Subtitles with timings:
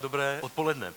[0.00, 0.94] Dobré odpoledne.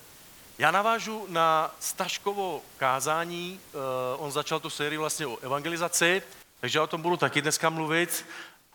[0.58, 3.80] Já navážu na Staškovo kázání, uh,
[4.24, 6.22] on začal tu sérii vlastně o evangelizaci,
[6.60, 8.26] takže o tom budu taky dneska mluvit.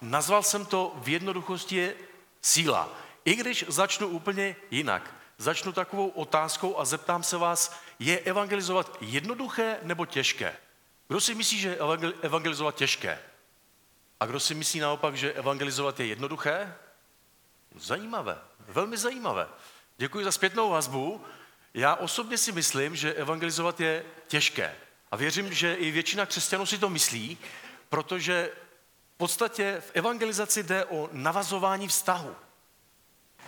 [0.02, 1.96] Nazval jsem to v jednoduchosti je
[2.42, 2.90] síla.
[3.26, 5.16] I když začnu úplně jinak.
[5.38, 10.56] Začnu takovou otázkou a zeptám se vás, je evangelizovat jednoduché nebo těžké?
[11.08, 11.78] Kdo si myslí, že je
[12.22, 13.20] evangelizovat těžké?
[14.20, 16.76] A kdo si myslí naopak, že evangelizovat je jednoduché?
[17.76, 19.48] Zajímavé, velmi zajímavé.
[20.00, 21.22] Děkuji za zpětnou vazbu.
[21.74, 24.76] Já osobně si myslím, že evangelizovat je těžké.
[25.12, 27.38] A věřím, že i většina křesťanů si to myslí,
[27.90, 28.52] protože
[29.16, 32.36] v podstatě v evangelizaci jde o navazování vztahu.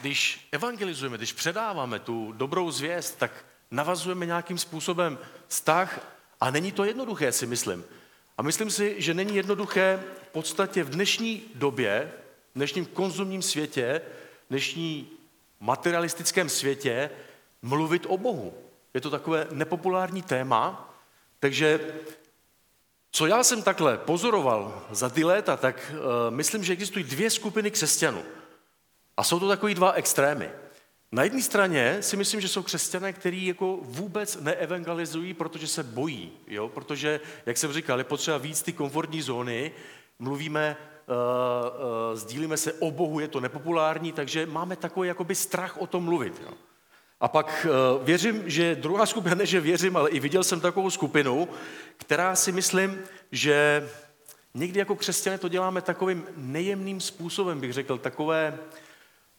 [0.02, 6.00] Když evangelizujeme, když předáváme tu dobrou zvěst, tak navazujeme nějakým způsobem vztah
[6.42, 7.84] a není to jednoduché, si myslím.
[8.38, 12.12] A myslím si, že není jednoduché v podstatě v dnešní době,
[12.52, 14.02] v dnešním konzumním světě,
[14.50, 15.21] dnešní
[15.62, 17.10] materialistickém světě
[17.62, 18.54] mluvit o Bohu.
[18.94, 20.94] Je to takové nepopulární téma,
[21.40, 21.80] takže
[23.12, 27.72] co já jsem takhle pozoroval za ty léta, tak uh, myslím, že existují dvě skupiny
[27.72, 28.24] křesťanů.
[29.18, 30.50] A jsou to takový dva extrémy.
[31.12, 36.32] Na jedné straně si myslím, že jsou křesťané, kteří jako vůbec neevangelizují, protože se bojí,
[36.48, 36.70] jo?
[36.70, 39.72] protože, jak jsem říkal, je potřeba víc ty komfortní zóny,
[40.20, 45.78] mluvíme, uh, uh, sdílíme se o Bohu, je to nepopulární, takže máme takový jakoby strach
[45.78, 46.42] o tom mluvit.
[46.46, 46.54] Jo?
[47.20, 50.90] A pak uh, věřím, že druhá skupina, ne že věřím, ale i viděl jsem takovou
[50.90, 51.48] skupinu,
[51.98, 53.00] která si myslím,
[53.32, 53.90] že
[54.54, 58.58] někdy jako křesťané to děláme takovým nejemným způsobem, bych řekl, takové,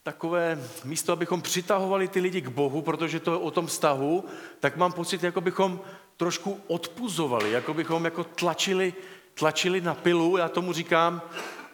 [0.03, 4.25] takové místo, abychom přitahovali ty lidi k Bohu, protože to je o tom vztahu,
[4.61, 5.81] tak mám pocit, jako bychom
[6.17, 8.95] trošku odpuzovali, jako bychom jako tlačili,
[9.35, 11.23] tlačili na pilu, já tomu říkám,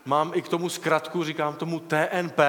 [0.04, 2.40] mám i k tomu zkratku, říkám tomu TNP,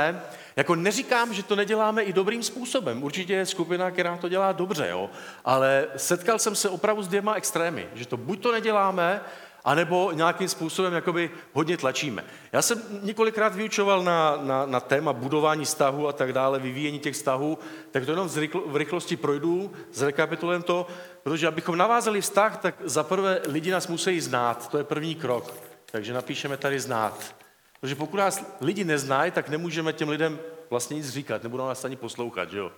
[0.55, 3.03] jako neříkám, že to neděláme i dobrým způsobem.
[3.03, 5.09] Určitě je skupina, která to dělá dobře, jo?
[5.45, 9.21] ale setkal jsem se opravdu s dvěma extrémy, že to buď to neděláme,
[9.69, 12.23] anebo nějakým způsobem jakoby hodně tlačíme.
[12.52, 17.13] Já jsem několikrát vyučoval na, na, na téma budování vztahu a tak dále, vyvíjení těch
[17.13, 17.57] vztahů,
[17.91, 18.29] tak to jenom
[18.65, 20.87] v rychlosti projdu, zrekapitulujem to,
[21.23, 25.53] protože abychom navázali vztah, tak zaprvé lidi nás musí znát, to je první krok.
[25.91, 27.35] Takže napíšeme tady znát.
[27.81, 31.95] Protože pokud nás lidi neznají, tak nemůžeme těm lidem vlastně nic říkat, nebudou nás ani
[31.95, 32.71] poslouchat, že jo?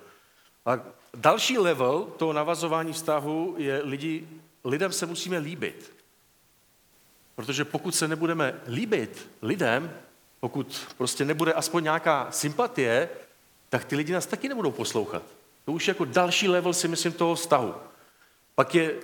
[0.65, 0.79] A
[1.17, 4.27] další level toho navazování vztahu je lidi,
[4.63, 6.00] lidem se musíme líbit.
[7.41, 9.93] Protože pokud se nebudeme líbit lidem,
[10.39, 13.09] pokud prostě nebude aspoň nějaká sympatie,
[13.69, 15.23] tak ty lidi nás taky nebudou poslouchat.
[15.65, 17.73] To už jako další level si myslím toho vztahu.
[18.55, 18.95] Pak je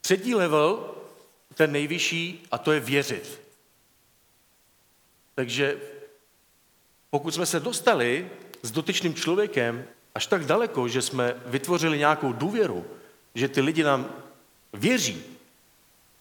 [0.00, 0.94] třetí level,
[1.54, 3.40] ten nejvyšší, a to je věřit.
[5.34, 5.78] Takže
[7.10, 8.30] pokud jsme se dostali
[8.62, 9.84] s dotyčným člověkem
[10.14, 12.86] až tak daleko, že jsme vytvořili nějakou důvěru,
[13.34, 14.10] že ty lidi nám
[14.72, 15.24] věří,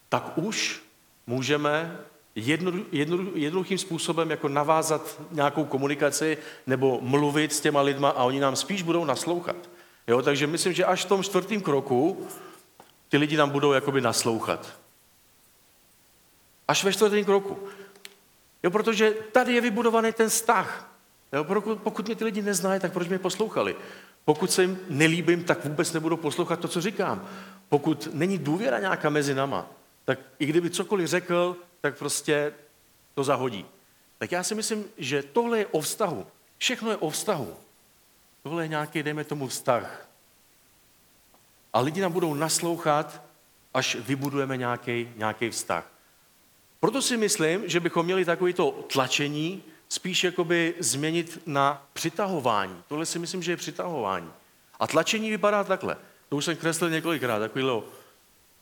[0.09, 0.84] tak už
[1.28, 2.00] můžeme
[2.36, 8.40] jedno, jedno, jednoduchým způsobem jako navázat nějakou komunikaci nebo mluvit s těma lidma a oni
[8.40, 9.56] nám spíš budou naslouchat.
[10.08, 12.28] Jo, takže myslím, že až v tom čtvrtém kroku
[13.10, 14.74] ty lidi nám budou jakoby naslouchat.
[16.68, 17.60] Až ve čtvrtém kroku.
[18.64, 20.90] Jo, protože tady je vybudovaný ten vztah.
[21.34, 23.76] Jo, pokud, pokud mě ty lidi neznají, tak proč mě poslouchali?
[24.26, 27.28] Pokud se jim nelíbím, tak vůbec nebudou poslouchat to, co říkám.
[27.70, 29.68] Pokud není důvěra nějaká mezi náma,
[30.06, 32.53] tak i kdyby cokoliv řekl, tak prostě
[33.14, 33.66] to zahodí.
[34.18, 36.28] Tak já si myslím, že tohle je o vztahu.
[36.58, 37.58] Všechno je o vztahu.
[38.44, 40.08] Tohle je nějaký, dejme tomu, vztah.
[41.74, 43.22] A lidi nám budou naslouchat,
[43.74, 45.92] až vybudujeme nějaký, nějaký vztah.
[46.80, 52.84] Proto si myslím, že bychom měli takovýto tlačení spíš jakoby změnit na přitahování.
[52.88, 54.31] Tohle si myslím, že je přitahování.
[54.80, 55.97] A tlačení vypadá takhle.
[56.30, 57.81] To už jsem kreslil několikrát, takovýhle,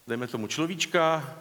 [0.07, 1.35] dejme tomu človíčka,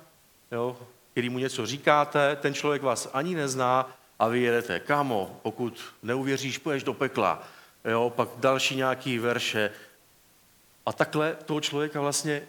[0.52, 0.76] jo,
[1.12, 6.58] který mu něco říkáte, ten člověk vás ani nezná a vy jedete, kamo, pokud neuvěříš,
[6.58, 7.42] půjdeš do pekla.
[7.84, 9.70] Jo, pak další nějaký verše.
[10.86, 12.42] A takhle toho člověka vlastně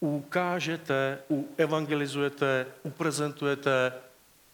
[0.00, 1.18] ukážete,
[1.56, 3.92] evangelizujete, uprezentujete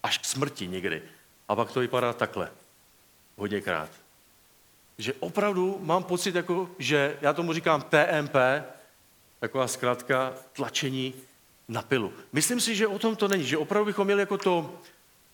[0.02, 1.02] až k smrti někdy.
[1.48, 2.50] A pak to vypadá takhle.
[3.36, 3.90] Hodněkrát.
[4.98, 8.36] Že opravdu mám pocit, jako, že já tomu říkám TMP,
[9.40, 11.14] taková zkrátka tlačení
[11.68, 12.12] na pilu.
[12.32, 14.74] Myslím si, že o tom to není, že opravdu bychom měli jako to,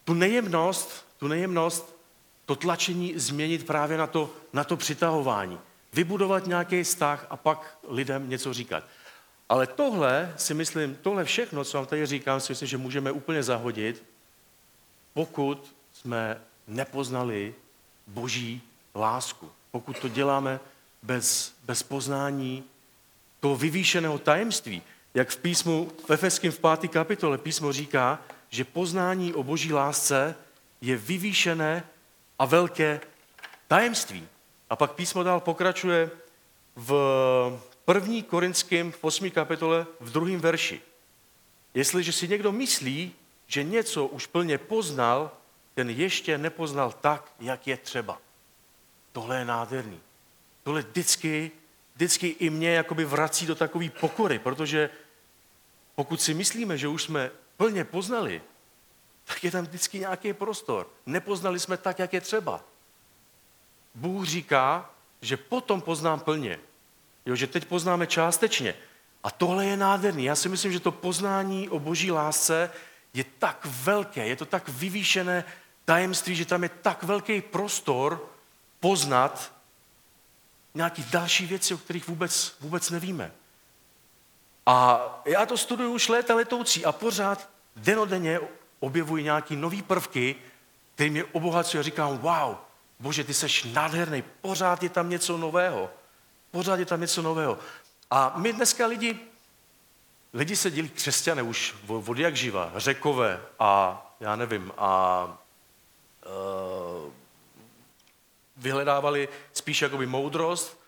[0.04, 1.96] tu nejemnost, tu nejemnost,
[2.46, 5.58] to tlačení změnit právě na to, na to přitahování.
[5.92, 8.84] Vybudovat nějaký vztah a pak lidem něco říkat.
[9.48, 13.42] Ale tohle si myslím, tohle všechno, co vám tady říkám, si myslím, že můžeme úplně
[13.42, 14.04] zahodit,
[15.14, 17.54] pokud jsme nepoznali
[18.06, 18.62] boží
[18.94, 19.50] lásku.
[19.70, 20.60] Pokud to děláme
[21.02, 22.64] bez, bez poznání
[23.44, 24.82] toho vyvýšeného tajemství.
[25.14, 28.18] Jak v písmu, v Efeském v páté kapitole písmo říká,
[28.48, 30.34] že poznání o boží lásce
[30.80, 31.84] je vyvýšené
[32.38, 33.00] a velké
[33.68, 34.28] tajemství.
[34.70, 36.10] A pak písmo dál pokračuje
[36.76, 36.90] v
[37.84, 39.30] první korinském v 8.
[39.30, 40.80] kapitole v druhém verši.
[41.74, 43.12] Jestliže si někdo myslí,
[43.46, 45.30] že něco už plně poznal,
[45.74, 48.18] ten ještě nepoznal tak, jak je třeba.
[49.12, 50.00] Tohle je nádherný.
[50.62, 51.50] Tohle vždycky,
[51.94, 54.90] vždycky i mě jakoby vrací do takové pokory, protože
[55.94, 58.42] pokud si myslíme, že už jsme plně poznali,
[59.24, 60.88] tak je tam vždycky nějaký prostor.
[61.06, 62.64] Nepoznali jsme tak, jak je třeba.
[63.94, 66.58] Bůh říká, že potom poznám plně.
[67.26, 68.74] Jo, že teď poznáme částečně.
[69.22, 70.24] A tohle je nádherný.
[70.24, 72.70] Já si myslím, že to poznání o boží lásce
[73.14, 75.44] je tak velké, je to tak vyvýšené
[75.84, 78.28] tajemství, že tam je tak velký prostor
[78.80, 79.53] poznat
[80.74, 83.32] nějaké další věci, o kterých vůbec, vůbec nevíme.
[84.66, 88.40] A já to studuju už léta letoucí a pořád denodenně
[88.80, 90.36] objevuji nějaké nové prvky,
[90.94, 92.56] které mě obohacují a říkám, wow,
[93.00, 95.90] bože, ty seš nádherný, pořád je tam něco nového.
[96.50, 97.58] Pořád je tam něco nového.
[98.10, 99.18] A my dneska lidi,
[100.32, 105.24] lidi se dělí křesťané už od jak živa, řekové a já nevím, a
[106.26, 107.03] uh,
[108.56, 110.80] vyhledávali spíš jakoby moudrost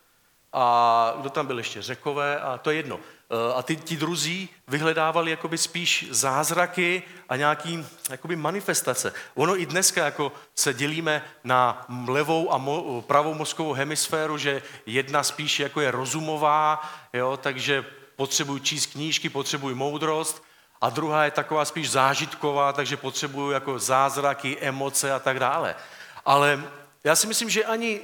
[0.53, 3.01] a kdo tam byl ještě, řekové a to je jedno.
[3.31, 9.13] Eh, a ty, ti druzí vyhledávali jakoby spíš zázraky a nějaký jakoby manifestace.
[9.35, 15.23] Ono i dneska jako se dělíme na levou a mo, pravou mozkovou hemisféru, že jedna
[15.23, 17.85] spíš jako je rozumová, jo, takže
[18.17, 20.47] potřebuji číst knížky, potřebuji moudrost,
[20.81, 25.75] a druhá je taková spíš zážitková, takže potřebuju jako zázraky, emoce a tak dále.
[26.25, 26.65] Ale
[27.07, 28.01] já si myslím, že ani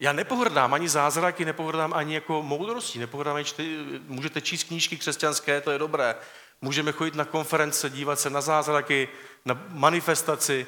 [0.00, 5.60] já nepohrdám ani zázraky, nepohrdám ani jako moudrostí, nepohrdám ani čty, můžete číst knížky křesťanské,
[5.60, 6.14] to je dobré.
[6.60, 9.08] Můžeme chodit na konference, dívat se na zázraky,
[9.44, 10.66] na manifestaci,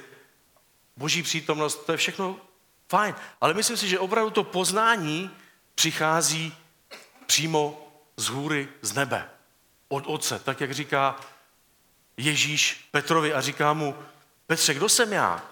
[0.97, 2.37] boží přítomnost, to je všechno
[2.89, 3.15] fajn.
[3.41, 5.31] Ale myslím si, že opravdu to poznání
[5.75, 6.55] přichází
[7.27, 9.31] přímo z hůry, z nebe,
[9.89, 11.17] od Otce, tak jak říká
[12.17, 13.95] Ježíš Petrovi a říká mu,
[14.47, 15.43] Petře, kdo jsem já?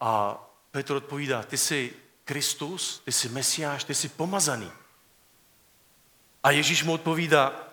[0.00, 0.42] A
[0.76, 1.92] Petr odpovídá, ty jsi
[2.24, 4.72] Kristus, ty jsi Mesiáš, ty jsi pomazaný.
[6.42, 7.68] A Ježíš mu odpovídá,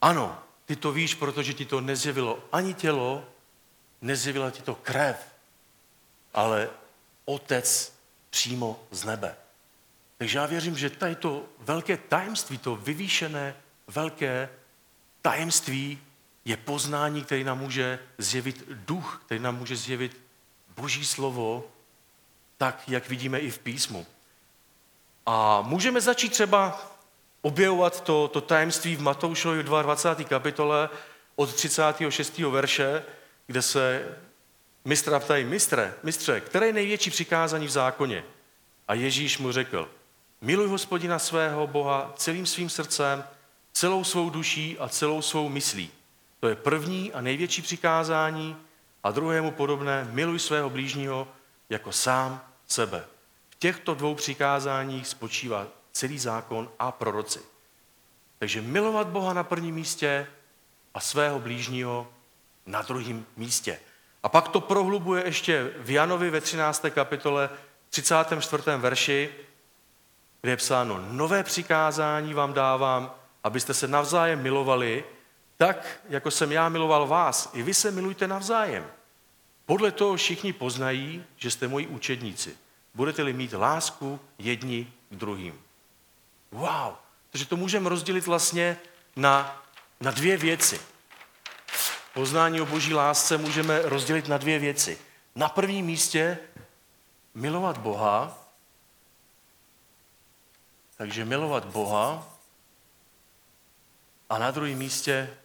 [0.00, 3.24] ano, ty to víš, protože ti to nezjevilo ani tělo,
[4.00, 5.16] nezjevila ti to krev,
[6.34, 6.70] ale
[7.24, 7.92] Otec
[8.30, 9.36] přímo z nebe.
[10.18, 14.48] Takže já věřím, že tady to velké tajemství, to vyvýšené velké
[15.22, 16.02] tajemství
[16.44, 20.20] je poznání, který nám může zjevit duch, který nám může zjevit
[20.76, 21.64] Boží slovo,
[22.58, 24.06] tak, jak vidíme i v písmu.
[25.26, 26.80] A můžeme začít třeba
[27.42, 30.28] objevovat to, to tajemství v Matoušovi 22.
[30.28, 30.88] kapitole
[31.36, 32.38] od 36.
[32.38, 33.04] verše,
[33.46, 34.08] kde se
[34.84, 38.24] mistra ptají, mistre, mistře, které je největší přikázání v zákoně?
[38.88, 39.88] A Ježíš mu řekl,
[40.40, 43.24] miluj hospodina svého Boha celým svým srdcem,
[43.72, 45.90] celou svou duší a celou svou myslí.
[46.40, 48.56] To je první a největší přikázání
[49.04, 51.28] a druhému podobné, miluj svého blížního
[51.70, 53.04] jako sám sebe.
[53.50, 57.40] V těchto dvou přikázáních spočívá celý zákon a proroci.
[58.38, 60.26] Takže milovat Boha na prvním místě
[60.94, 62.08] a svého blížního
[62.66, 63.78] na druhém místě.
[64.22, 66.84] A pak to prohlubuje ještě v Janovi ve 13.
[66.90, 67.50] kapitole
[67.90, 68.62] 34.
[68.76, 69.34] verši,
[70.40, 75.04] kde je psáno, nové přikázání vám dávám, abyste se navzájem milovali,
[75.56, 78.86] tak, jako jsem já miloval vás, i vy se milujte navzájem.
[79.68, 82.56] Podle toho všichni poznají, že jste moji učedníci.
[82.94, 85.60] Budete-li mít lásku jedni k druhým.
[86.50, 86.94] Wow!
[87.30, 88.78] Takže to můžeme rozdělit vlastně
[89.16, 89.62] na,
[90.00, 90.80] na dvě věci.
[92.14, 94.98] Poznání o boží lásce můžeme rozdělit na dvě věci.
[95.34, 96.38] Na prvním místě
[97.34, 98.48] milovat Boha,
[100.96, 102.36] takže milovat Boha
[104.30, 105.36] a na druhém místě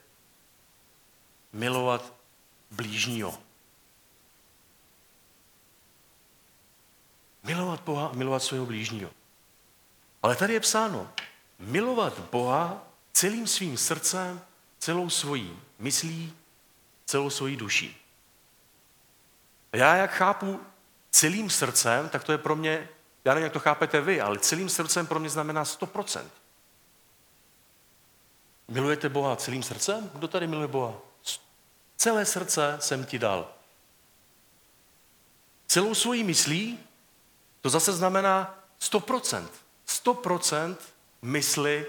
[1.53, 2.13] milovat
[2.71, 3.37] blížního.
[7.43, 9.09] Milovat Boha a milovat svého blížního.
[10.23, 11.11] Ale tady je psáno,
[11.59, 14.41] milovat Boha celým svým srdcem,
[14.79, 16.33] celou svojí myslí,
[17.05, 17.97] celou svojí duší.
[19.71, 20.59] Já jak chápu
[21.11, 22.89] celým srdcem, tak to je pro mě,
[23.25, 26.25] já nevím, jak to chápete vy, ale celým srdcem pro mě znamená 100%.
[28.67, 30.11] Milujete Boha celým srdcem?
[30.13, 30.93] Kdo tady miluje Boha?
[31.97, 33.53] Celé srdce jsem ti dal.
[35.67, 36.79] Celou svojí myslí
[37.63, 39.47] to zase znamená 100%.
[39.87, 40.75] 100%
[41.21, 41.85] mysli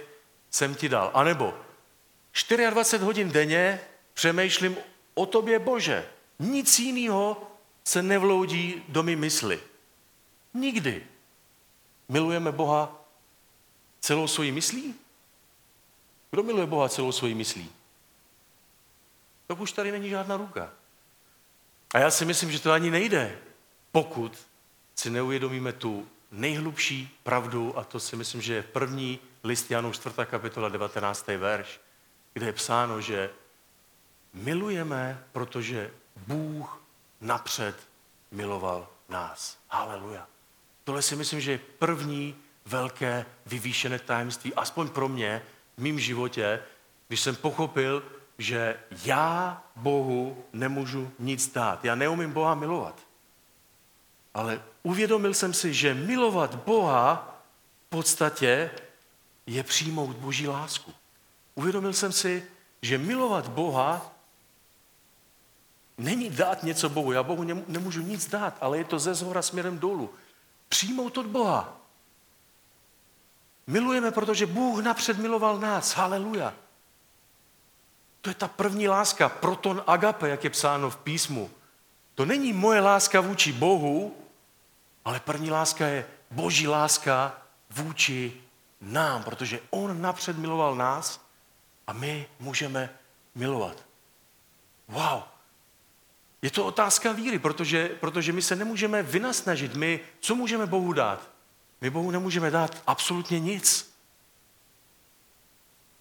[0.51, 1.11] jsem ti dal.
[1.15, 1.55] A nebo
[2.71, 3.81] 24 hodin denně
[4.15, 4.77] přemýšlím
[5.15, 6.09] o tobě, Bože.
[6.39, 7.51] Nic jiného
[7.85, 9.61] se nevloudí do mý mysli.
[10.55, 11.07] Nikdy.
[12.09, 13.05] Milujeme Boha
[14.01, 14.95] celou svojí myslí?
[16.31, 17.71] Kdo miluje Boha celou svojí myslí?
[19.47, 20.73] To už tady není žádná ruka.
[21.95, 23.39] A já si myslím, že to ani nejde,
[23.93, 24.39] pokud
[24.95, 30.15] si neuvědomíme tu nejhlubší pravdu, a to si myslím, že je první list Janu 4.
[30.25, 31.27] kapitola 19.
[31.27, 31.81] verš,
[32.33, 33.31] kde je psáno, že
[34.35, 35.91] milujeme, protože
[36.27, 36.83] Bůh
[37.21, 37.77] napřed
[38.31, 39.59] miloval nás.
[39.69, 40.27] Haleluja.
[40.85, 42.37] Tohle si myslím, že je první
[42.67, 45.43] velké vyvýšené tajemství, aspoň pro mě,
[45.77, 46.63] v mém životě,
[47.09, 48.03] když jsem pochopil,
[48.39, 51.85] že já Bohu nemůžu nic dát.
[51.85, 53.01] Já neumím Boha milovat.
[54.35, 57.39] Ale uvědomil jsem si, že milovat Boha
[57.87, 58.71] v podstatě
[59.47, 60.93] je přijmout Boží lásku.
[61.55, 62.45] Uvědomil jsem si,
[62.83, 64.13] že milovat Boha
[65.99, 67.13] není dát něco Bohu.
[67.13, 70.11] Já Bohu nemůžu nic dát, ale je to ze zhora směrem dolů.
[70.69, 71.77] Přijmout od Boha.
[73.67, 75.95] Milujeme, protože Bůh napřed miloval nás.
[75.95, 76.55] Haleluja.
[78.21, 81.51] To je ta první láska, proton agape, jak je psáno v písmu.
[82.15, 84.17] To není moje láska vůči Bohu,
[85.05, 88.33] ale první láska je boží láska vůči
[88.81, 91.21] nám, protože on napřed miloval nás
[91.87, 92.91] a my můžeme
[93.35, 93.85] milovat.
[94.89, 95.23] Wow.
[96.43, 99.75] Je to otázka víry, protože, protože my se nemůžeme vynasnažit.
[99.75, 101.31] My, co můžeme Bohu dát?
[101.81, 103.95] My Bohu nemůžeme dát absolutně nic.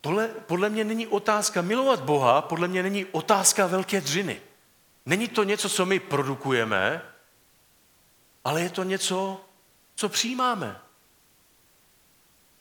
[0.02, 4.42] Tohle podle mě není otázka milovat Boha, podle mě není otázka velké dřiny.
[5.06, 7.02] Není to něco, co my produkujeme,
[8.44, 9.42] ale je to něco,
[9.96, 10.80] co přijímáme.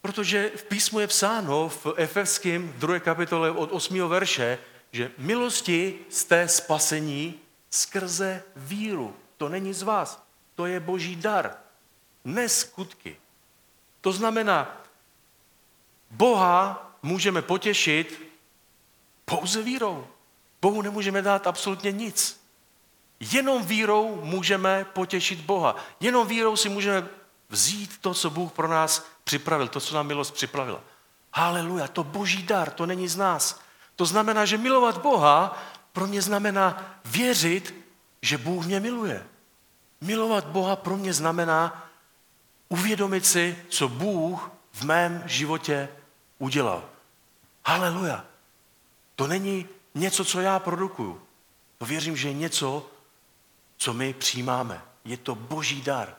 [0.01, 3.01] Protože v písmu je psáno v Efeském 2.
[3.01, 4.09] kapitole od 8.
[4.09, 4.59] verše,
[4.93, 9.17] že milosti jste spasení skrze víru.
[9.37, 10.23] To není z vás,
[10.55, 11.57] to je boží dar,
[12.25, 13.17] ne skutky.
[14.01, 14.81] To znamená,
[16.11, 18.23] Boha můžeme potěšit
[19.25, 20.07] pouze vírou.
[20.62, 22.41] Bohu nemůžeme dát absolutně nic.
[23.31, 25.76] Jenom vírou můžeme potěšit Boha.
[26.00, 27.09] Jenom vírou si můžeme
[27.49, 30.81] vzít to, co Bůh pro nás připravil, to, co nám milost připravila.
[31.35, 33.61] Haleluja, to boží dar, to není z nás.
[33.97, 35.62] To znamená, že milovat Boha
[35.93, 37.75] pro mě znamená věřit,
[38.23, 39.26] že Bůh mě miluje.
[40.00, 41.88] Milovat Boha pro mě znamená
[42.69, 45.88] uvědomit si, co Bůh v mém životě
[46.38, 46.85] udělal.
[47.67, 48.25] Haleluja.
[49.17, 51.23] To není něco, co já produkuju.
[51.79, 52.91] To věřím, že je něco,
[53.83, 54.83] co my přijímáme.
[55.05, 56.15] Je to boží dar.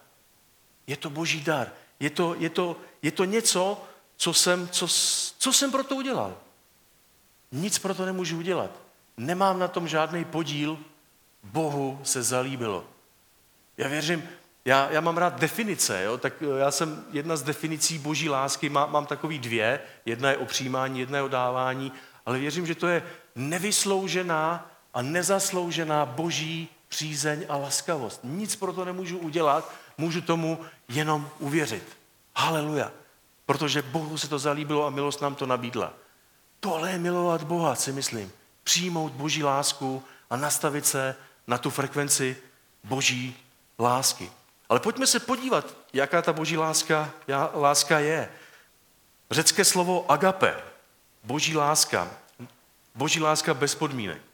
[0.87, 1.71] Je to boží dar.
[1.99, 3.83] Je to, je to, je to něco,
[4.17, 4.87] co jsem, co,
[5.37, 6.37] co jsem pro to udělal.
[7.51, 8.71] Nic pro to nemůžu udělat.
[9.17, 10.77] Nemám na tom žádný podíl.
[11.43, 12.85] Bohu se zalíbilo.
[13.77, 14.29] Já věřím,
[14.65, 16.17] já, já mám rád definice, jo?
[16.17, 20.37] tak eh, já jsem jedna z definicí boží lásky, má, mám takový dvě, jedna je
[20.37, 21.91] o přijímání, jedna je o dávání,
[22.25, 23.03] ale věřím, že to je
[23.35, 28.19] nevysloužená a nezasloužená boží přízeň a laskavost.
[28.23, 31.97] Nic pro to nemůžu udělat, můžu tomu jenom uvěřit.
[32.35, 32.91] Haleluja.
[33.45, 35.93] Protože Bohu se to zalíbilo a milost nám to nabídla.
[36.59, 38.31] Tohle je milovat Boha, si myslím.
[38.63, 41.15] Přijmout boží lásku a nastavit se
[41.47, 42.37] na tu frekvenci
[42.83, 43.35] boží
[43.79, 44.31] lásky.
[44.69, 47.11] Ale pojďme se podívat, jaká ta boží láska,
[47.53, 48.29] láska je.
[49.31, 50.55] Řecké slovo agape,
[51.23, 52.11] boží láska,
[52.95, 54.32] boží láska bez podmínek.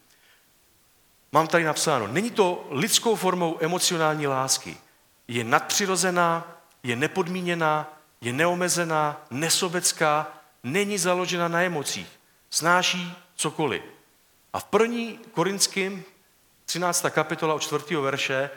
[1.31, 4.77] Mám tady napsáno, není to lidskou formou emocionální lásky.
[5.27, 10.27] Je nadpřirozená, je nepodmíněná, je neomezená, nesobecká,
[10.63, 12.19] není založena na emocích,
[12.49, 13.81] snáší cokoliv.
[14.53, 16.03] A v první korinským
[16.65, 17.05] 13.
[17.09, 17.95] kapitola od 4.
[17.95, 18.49] verše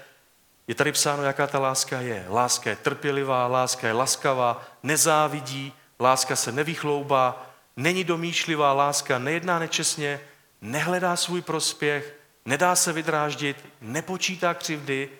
[0.68, 2.26] je tady psáno, jaká ta láska je.
[2.28, 10.20] Láska je trpělivá, láska je laskavá, nezávidí, láska se nevychloubá, není domýšlivá, láska nejedná nečestně,
[10.60, 15.10] nehledá svůj prospěch, nedá se vydráždit, nepočítá křivdy,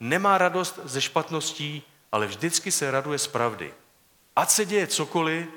[0.00, 3.74] nemá radost ze špatností, ale vždycky se raduje z pravdy.
[4.36, 5.48] Ať se děje cokoliv,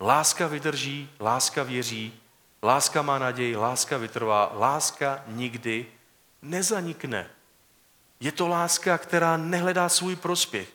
[0.00, 2.20] láska vydrží, láska věří,
[2.62, 5.86] láska má naději, láska vytrvá, láska nikdy
[6.42, 7.30] nezanikne.
[8.20, 10.68] Je to láska, která nehledá svůj prospěch,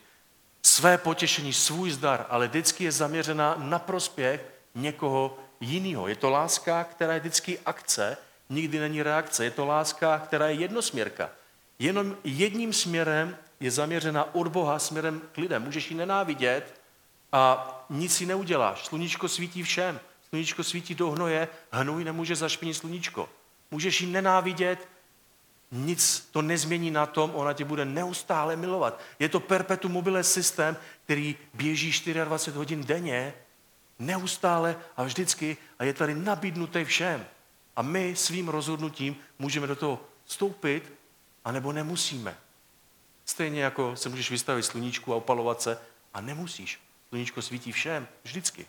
[0.62, 4.40] své potěšení, svůj zdar, ale vždycky je zaměřená na prospěch
[4.74, 6.08] někoho jiného.
[6.08, 8.16] Je to láska, která je vždycky akce,
[8.52, 9.44] nikdy není reakce.
[9.44, 11.30] Je to láska, která je jednosměrka.
[11.78, 15.62] Jenom jedním směrem je zaměřena od Boha směrem k lidem.
[15.62, 16.82] Můžeš ji nenávidět,
[17.32, 18.86] a nic si neuděláš.
[18.86, 20.00] Sluníčko svítí všem.
[20.28, 23.28] Sluníčko svítí do hnoje, hnůj nemůže zašpinit sluníčko.
[23.70, 24.88] Můžeš ji nenávidět,
[25.72, 29.00] nic to nezmění na tom, ona tě bude neustále milovat.
[29.18, 33.34] Je to perpetuum mobile systém, který běží 24 hodin denně,
[33.98, 37.26] neustále a vždycky a je tady nabídnutý všem.
[37.76, 40.92] A my svým rozhodnutím můžeme do toho vstoupit,
[41.44, 42.36] anebo nemusíme.
[43.24, 45.78] Stejně jako se můžeš vystavit sluníčku a opalovat se
[46.14, 46.80] a nemusíš.
[47.08, 48.66] Sluníčko svítí všem, vždycky.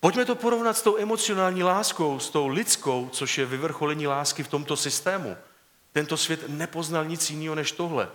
[0.00, 4.48] Pojďme to porovnat s tou emocionální láskou, s tou lidskou, což je vyvrcholení lásky v
[4.48, 5.36] tomto systému.
[5.92, 8.08] Tento svět nepoznal nic jiného než tohle.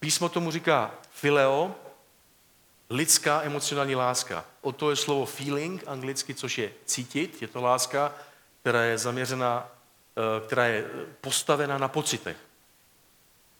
[0.00, 1.74] Písmo tomu říká fileo,
[2.90, 4.44] lidská emocionální láska.
[4.60, 7.42] O to je slovo feeling anglicky, což je cítit.
[7.42, 8.14] Je to láska,
[8.60, 9.68] která je zaměřena,
[10.16, 10.84] eh, která je
[11.20, 12.36] postavena na pocitech.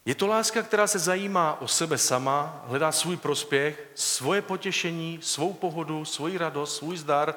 [0.04, 5.52] Je to láska, která se zajímá o sebe sama, hledá svůj prospěch, svoje potěšení, svou
[5.52, 7.34] pohodu, svoji radost, svůj zdar,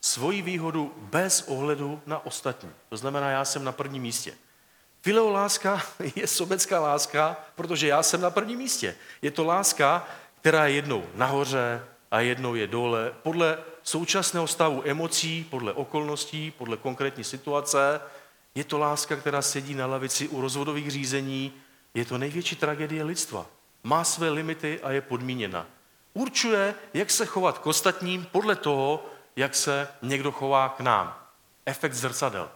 [0.00, 2.70] svoji výhodu bez ohledu na ostatní.
[2.88, 4.34] To znamená, já jsem na prvním místě.
[5.02, 5.82] Fileo láska
[6.16, 8.96] je sobecká láska, protože já jsem na prvním místě.
[9.22, 10.08] Je to láska,
[10.40, 16.76] která je jednou nahoře a jednou je dole, podle současného stavu emocí, podle okolností, podle
[16.76, 18.00] konkrétní situace.
[18.54, 21.52] Je to láska, která sedí na lavici u rozvodových řízení,
[21.94, 23.46] je to největší tragédie lidstva.
[23.82, 25.66] Má své limity a je podmíněna.
[26.14, 31.18] Určuje, jak se chovat k ostatním podle toho, jak se někdo chová k nám.
[31.66, 32.50] Efekt zrcadel.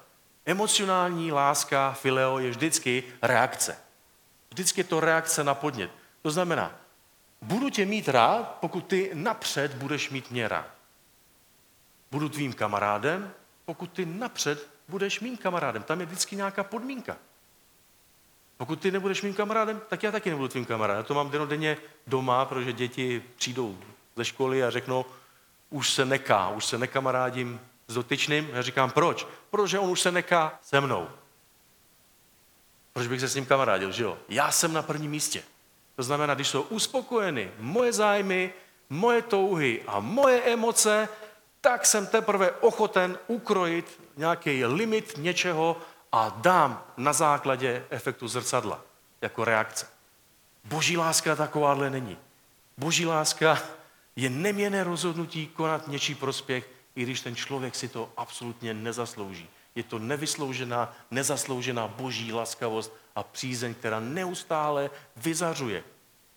[0.47, 3.79] Emocionální láska, fileo, je vždycky reakce.
[4.51, 5.91] Vždycky je to reakce na podnět.
[6.23, 6.77] To znamená,
[7.43, 10.82] budu tě mít rád, pokud ty napřed budeš mít mě rád.
[12.13, 13.33] Budu tvým kamarádem,
[13.65, 15.83] pokud ty napřed budeš mým kamarádem.
[15.83, 17.17] Tam je vždycky nějaká podmínka.
[18.57, 20.97] Pokud ty nebudeš mým kamarádem, tak já taky nebudu tvým kamarádem.
[20.97, 21.77] Já to mám denodenně
[22.07, 23.79] doma, protože děti přijdou
[24.17, 25.05] ze školy a řeknou,
[25.71, 28.49] už se neká, už se nekamarádím s dotyčným.
[28.53, 29.27] Já říkám, proč?
[29.51, 31.09] Protože on už se neká se mnou.
[32.93, 34.19] Proč bych se s ním kamarádil, že jo?
[34.29, 35.43] Já jsem na prvním místě.
[35.97, 38.53] To znamená, když jsou uspokojeny moje zájmy,
[38.91, 41.09] moje touhy a moje emoce,
[41.63, 45.77] tak jsem teprve ochoten ukrojit nějaký limit něčeho,
[46.13, 48.81] a dám na základě efektu zrcadla
[49.21, 49.87] jako reakce.
[50.65, 52.19] Boží láska takováhle není.
[52.79, 53.63] Boží láska
[54.17, 59.49] je neměné rozhodnutí konat něčí prospěch, i když ten člověk si to absolutně nezaslouží.
[59.75, 65.85] Je to nevysloužená, nezasloužená boží laskavost a přízeň, která neustále vyzařuje.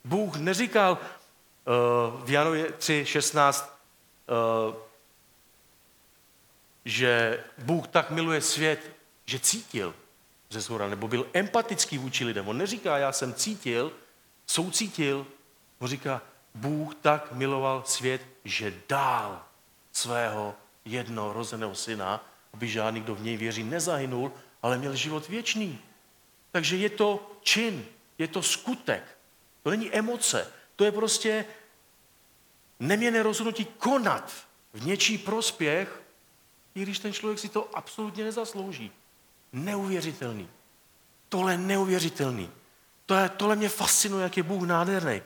[0.05, 3.65] Bůh neříkal uh, v Janově 3.16,
[4.69, 4.75] uh,
[6.85, 8.91] že Bůh tak miluje svět,
[9.25, 9.95] že cítil
[10.49, 12.47] ze zhora, nebo byl empatický vůči lidem.
[12.47, 13.91] On neříká, já jsem cítil,
[14.47, 15.27] soucítil,
[15.79, 16.21] on říká,
[16.55, 19.45] Bůh tak miloval svět, že dál
[19.91, 25.79] svého jednorozeného syna, aby žádný, kdo v něj věří, nezahynul, ale měl život věčný.
[26.51, 27.85] Takže je to čin,
[28.17, 29.17] je to skutek.
[29.63, 30.51] To není emoce.
[30.75, 31.45] To je prostě
[32.79, 34.33] neměné rozhodnutí konat
[34.73, 36.01] v něčí prospěch,
[36.75, 38.91] i když ten člověk si to absolutně nezaslouží.
[39.53, 40.49] Neuvěřitelný.
[41.29, 42.51] Tohle je neuvěřitelný.
[43.05, 45.21] To je, tohle mě fascinuje, jak je Bůh nádherný.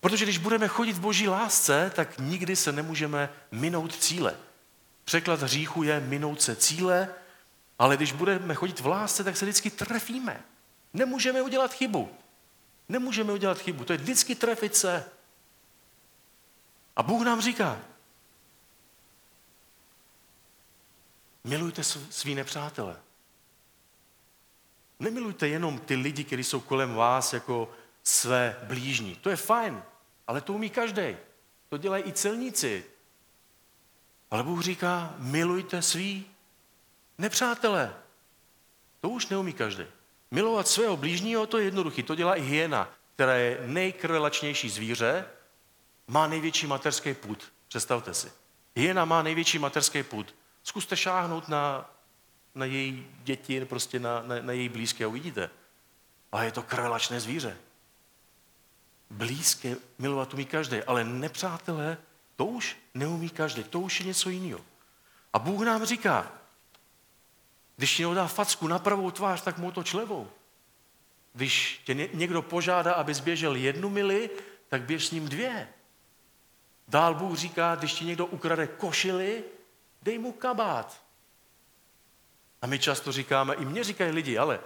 [0.00, 4.36] Protože když budeme chodit v boží lásce, tak nikdy se nemůžeme minout cíle.
[5.04, 7.08] Překlad hříchu je minout se cíle,
[7.78, 10.42] ale když budeme chodit v lásce, tak se vždycky trefíme.
[10.94, 12.10] Nemůžeme udělat chybu.
[12.88, 13.84] Nemůžeme udělat chybu.
[13.84, 15.04] To je vždycky trefit se.
[16.96, 17.80] A Bůh nám říká,
[21.44, 22.96] milujte svý nepřátele.
[24.98, 29.16] Nemilujte jenom ty lidi, kteří jsou kolem vás jako své blížní.
[29.16, 29.82] To je fajn,
[30.26, 31.16] ale to umí každý.
[31.68, 32.84] To dělají i celníci.
[34.30, 36.26] Ale Bůh říká, milujte svý
[37.18, 37.94] nepřátele.
[39.00, 39.84] To už neumí každý.
[40.30, 42.02] Milovat svého blížního, to je jednoduché.
[42.02, 45.26] To dělá i hyena, která je nejkrvelačnější zvíře,
[46.06, 47.52] má největší materský půd.
[47.68, 48.32] Představte si.
[48.76, 50.34] Hyena má největší materský půd.
[50.62, 51.92] Zkuste šáhnout na
[52.54, 55.50] na její děti, prostě na, na, na její blízké a uvidíte.
[56.32, 57.56] Ale je to krvelačné zvíře.
[59.10, 61.96] Blízké milovat umí každý, ale nepřátelé,
[62.36, 64.60] to už neumí každý, to už je něco jiného.
[65.32, 66.32] A Bůh nám říká,
[67.76, 70.30] když ti dá facku na pravou tvář, tak mu to člevou.
[71.32, 74.30] Když tě někdo požádá, aby zběžel jednu mili,
[74.68, 75.68] tak běž s ním dvě.
[76.88, 79.44] Dál Bůh říká, když ti někdo ukrade košily,
[80.02, 81.02] dej mu kabát.
[82.62, 84.60] A my často říkáme, i mě říkají lidi, ale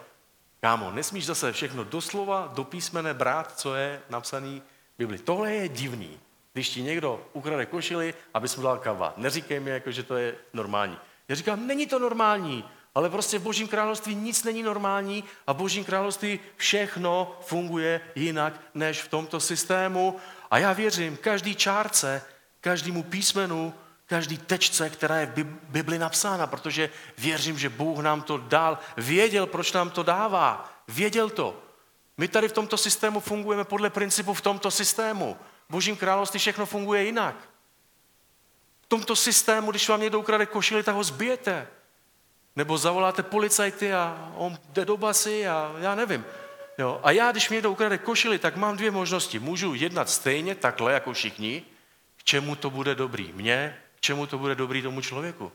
[0.61, 4.63] kámo, nesmíš zase všechno doslova, do písmene brát, co je napsaný
[4.95, 5.19] v Bibli.
[5.19, 6.21] Tohle je divný.
[6.53, 9.19] Když ti někdo ukrade košili, aby mu dal kabát.
[9.19, 10.99] Neříkej mi, jako, že to je normální.
[11.29, 15.57] Já říkám, není to normální, ale prostě v Božím království nic není normální a v
[15.57, 20.17] Božím království všechno funguje jinak než v tomto systému.
[20.51, 22.23] A já věřím každý čárce,
[22.61, 23.75] každému písmenu,
[24.07, 29.47] každý tečce, která je v Bibli napsána, protože věřím, že Bůh nám to dal, věděl,
[29.47, 31.63] proč nám to dává, věděl to.
[32.17, 35.37] My tady v tomto systému fungujeme podle principu v tomto systému.
[35.69, 37.37] V Božím království všechno funguje jinak.
[38.81, 41.69] V tomto systému, když vám někdo ukrade košili, tak ho zbijete.
[42.57, 46.25] Nebo zavoláte policajty a on jde do basy a já nevím.
[46.79, 47.01] Jo.
[47.03, 49.39] A já, když mi někdo ukrade košili, tak mám dvě možnosti.
[49.39, 51.63] Můžu jednat stejně, takhle, jako všichni,
[52.17, 53.33] k čemu to bude dobrý.
[53.33, 55.53] Mně, k čemu to bude dobrý tomu člověku.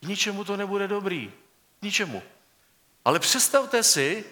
[0.00, 1.32] K ničemu to nebude dobrý.
[1.80, 2.22] K ničemu.
[3.04, 4.24] Ale představte si,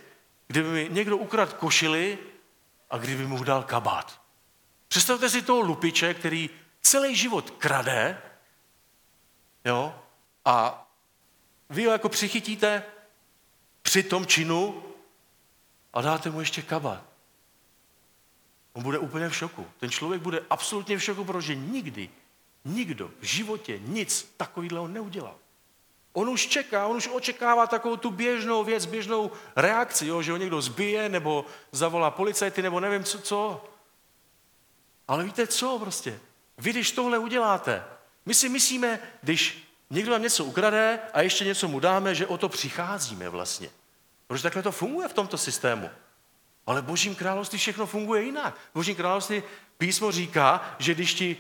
[0.47, 2.19] kdyby mi někdo ukradl košili
[2.91, 4.21] a kdyby mu dal kabát.
[4.89, 8.23] Představte si toho lupiče, který celý život krade,
[9.65, 10.03] jo,
[10.45, 10.87] a
[11.71, 12.83] vy ho jako přichytíte
[13.83, 14.83] při tom činu
[15.93, 17.05] a dáte mu ještě kabát.
[18.73, 19.67] On bude úplně v šoku.
[19.81, 22.11] Ten člověk bude absolutně v šoku, protože nikdy,
[22.65, 25.37] nikdo v životě nic takového neudělal.
[26.13, 30.37] On už čeká, on už očekává takovou tu běžnou věc, běžnou reakci, jo, že ho
[30.37, 33.65] někdo zbije, nebo zavolá policajty, nebo nevím co, co.
[35.09, 36.21] Ale víte co prostě?
[36.59, 37.85] Vy, když tohle uděláte,
[38.27, 42.39] my si myslíme, když někdo nám něco ukrade a ještě něco mu dáme, že o
[42.39, 43.71] to přicházíme vlastně.
[44.27, 45.91] Protože takhle to funguje v tomto systému.
[46.67, 48.57] Ale Božím království všechno funguje jinak.
[48.75, 49.43] Božím království
[49.79, 51.37] písmo říká, že když ti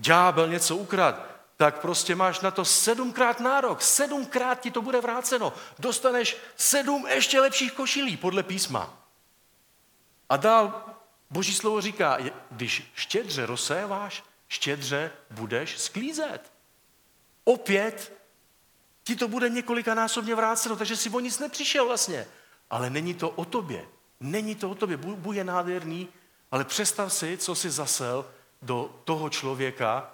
[0.00, 3.82] ďábel něco ukrad, tak prostě máš na to sedmkrát nárok.
[3.82, 5.52] Sedmkrát ti to bude vráceno.
[5.78, 8.98] Dostaneš sedm ještě lepších košilí podle písma.
[10.28, 10.84] A dál
[11.30, 12.18] Boží slovo říká,
[12.50, 16.52] když štědře rozséváš, štědře budeš sklízet.
[17.44, 18.12] Opět
[19.04, 22.26] ti to bude několikanásobně vráceno, takže si o nic nepřišel vlastně.
[22.70, 23.84] Ale není to o tobě.
[24.20, 24.96] Není to o tobě.
[24.96, 26.08] Bůh je nádherný,
[26.50, 28.24] ale představ si, co si zasel
[28.62, 30.10] do toho člověka.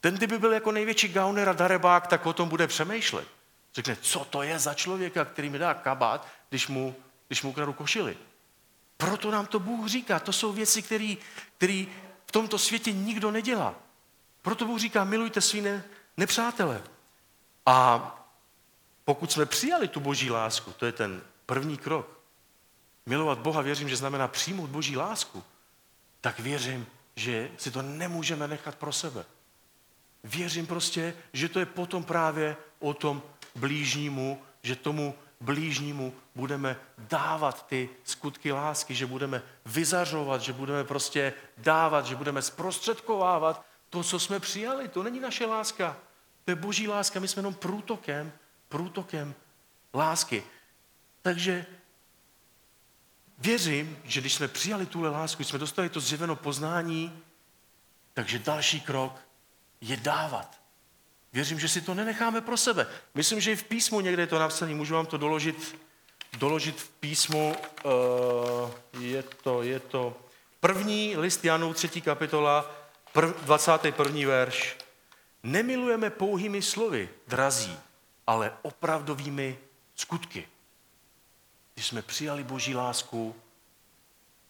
[0.00, 3.28] Ten, kdyby byl jako největší gauner a darebák, tak o tom bude přemýšlet.
[3.74, 6.94] Řekne, co to je za člověka, který mi dá kabát, když mu,
[7.26, 8.16] když mu kradu košili.
[8.96, 10.20] Proto nám to Bůh říká.
[10.20, 11.84] To jsou věci, které
[12.26, 13.74] v tomto světě nikdo nedělá.
[14.42, 15.64] Proto Bůh říká, milujte svý
[16.16, 16.82] nepřátele.
[17.66, 18.12] A
[19.04, 22.20] pokud jsme přijali tu boží lásku, to je ten první krok,
[23.06, 25.44] milovat Boha věřím, že znamená přijmout boží lásku,
[26.20, 29.24] tak věřím, že si to nemůžeme nechat pro sebe.
[30.24, 33.22] Věřím prostě, že to je potom právě o tom
[33.54, 41.32] blížnímu, že tomu blížnímu budeme dávat ty skutky lásky, že budeme vyzařovat, že budeme prostě
[41.58, 44.88] dávat, že budeme zprostředkovávat to, co jsme přijali.
[44.88, 45.96] To není naše láska.
[46.44, 47.20] To je boží láska.
[47.20, 48.32] My jsme jenom průtokem,
[48.68, 49.34] průtokem
[49.94, 50.44] lásky.
[51.22, 51.66] Takže
[53.38, 57.22] věřím, že když jsme přijali tuhle lásku, když jsme dostali to zjeveno poznání,
[58.14, 59.20] takže další krok
[59.80, 60.60] je dávat.
[61.32, 62.86] Věřím, že si to nenecháme pro sebe.
[63.14, 65.78] Myslím, že i v písmu někde je to napsané, můžu vám to doložit,
[66.38, 70.16] doložit v písmu, uh, je to, je to
[70.60, 72.70] první list Janů, třetí kapitola,
[73.12, 74.26] prv, 21.
[74.26, 74.76] verš.
[75.42, 77.78] Nemilujeme pouhými slovy, drazí,
[78.26, 79.58] ale opravdovými
[79.94, 80.48] skutky.
[81.76, 83.36] Když jsme přijali Boží lásku,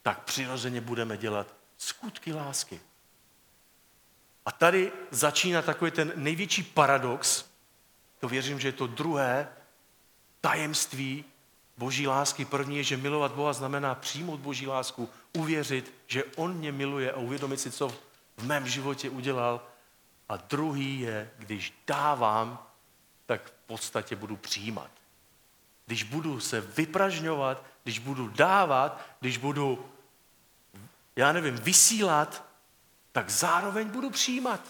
[0.02, 2.80] tak přirozeně budeme dělat skutky lásky.
[4.46, 7.44] A tady začíná takový ten největší paradox,
[8.18, 9.48] to věřím, že je to druhé
[10.40, 11.24] tajemství
[11.76, 12.44] boží lásky.
[12.44, 17.16] První je, že milovat Boha znamená přijmout boží lásku, uvěřit, že On mě miluje a
[17.16, 17.88] uvědomit si, co
[18.36, 19.66] v mém životě udělal.
[20.28, 22.66] A druhý je, když dávám,
[23.26, 24.95] tak v podstatě budu přijímat.
[25.86, 29.92] Když budu se vypražňovat, když budu dávat, když budu,
[31.16, 32.44] já nevím, vysílat,
[33.12, 34.60] tak zároveň budu přijímat.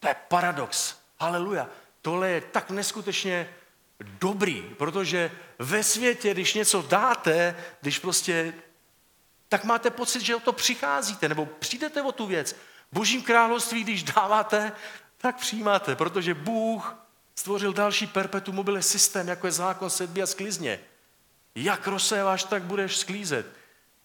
[0.00, 0.96] To je paradox.
[1.20, 1.68] Haleluja.
[2.02, 3.54] Tohle je tak neskutečně
[4.00, 8.54] dobrý, protože ve světě, když něco dáte, když prostě,
[9.48, 12.56] tak máte pocit, že o to přicházíte, nebo přijdete o tu věc.
[12.92, 14.72] Božím království, když dáváte,
[15.18, 17.03] tak přijímáte, protože Bůh
[17.34, 20.80] stvořil další perpetuum mobile systém, jako je zákon sedby a sklizně.
[21.54, 23.46] Jak rozséváš, tak budeš sklízet.